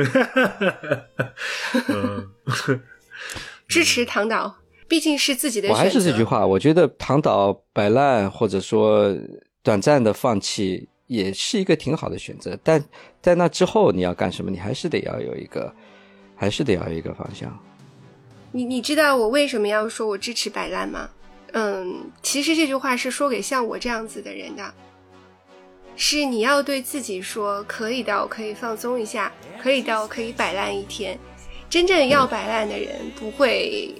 [3.67, 4.55] 支持唐导，
[4.87, 5.69] 毕竟是自己的。
[5.69, 9.15] 我还是这句话，我觉得唐导摆烂或者说
[9.61, 12.57] 短暂的放弃，也是一个挺好的选择。
[12.63, 12.83] 但
[13.21, 14.49] 在那之后，你要干什么？
[14.49, 15.73] 你还是得要有一个，
[16.35, 17.57] 还是得要有一个方向。
[18.51, 21.09] 你你知道我为什么要说我支持摆烂吗？
[21.53, 24.73] 嗯，其实这句话是说给像我这样子的人的。
[26.01, 29.29] 是你要对自己说，可以的，我可以放松一下，
[29.61, 31.19] 可以的，我可以摆烂一天。
[31.69, 33.93] 真正要摆烂的人不会，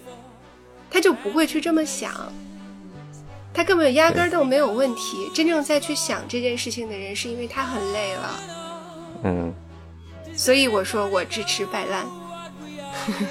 [0.89, 2.31] 他就不会去这么想，
[3.53, 5.29] 他根本压根儿都没有问题。
[5.35, 8.39] 真正再去想这件事情的人，是因为他很累了。
[9.25, 9.53] 嗯，
[10.33, 12.07] 所以我说我支持摆烂。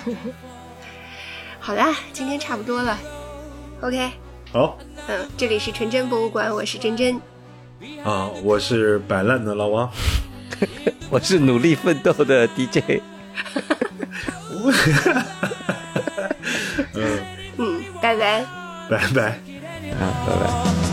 [1.58, 2.98] 好啦，今天差不多了
[3.80, 4.10] ，OK。
[4.52, 4.76] 好，
[5.06, 7.18] 嗯，这里是纯真博物馆，我是真真。
[8.04, 9.90] 啊，我是摆烂的老王，
[11.10, 13.00] 我是努力奋斗的 DJ。
[16.94, 17.18] 嗯
[17.58, 18.44] 嗯，拜拜，
[18.90, 19.22] 拜拜。
[19.98, 20.87] 啊，拜拜。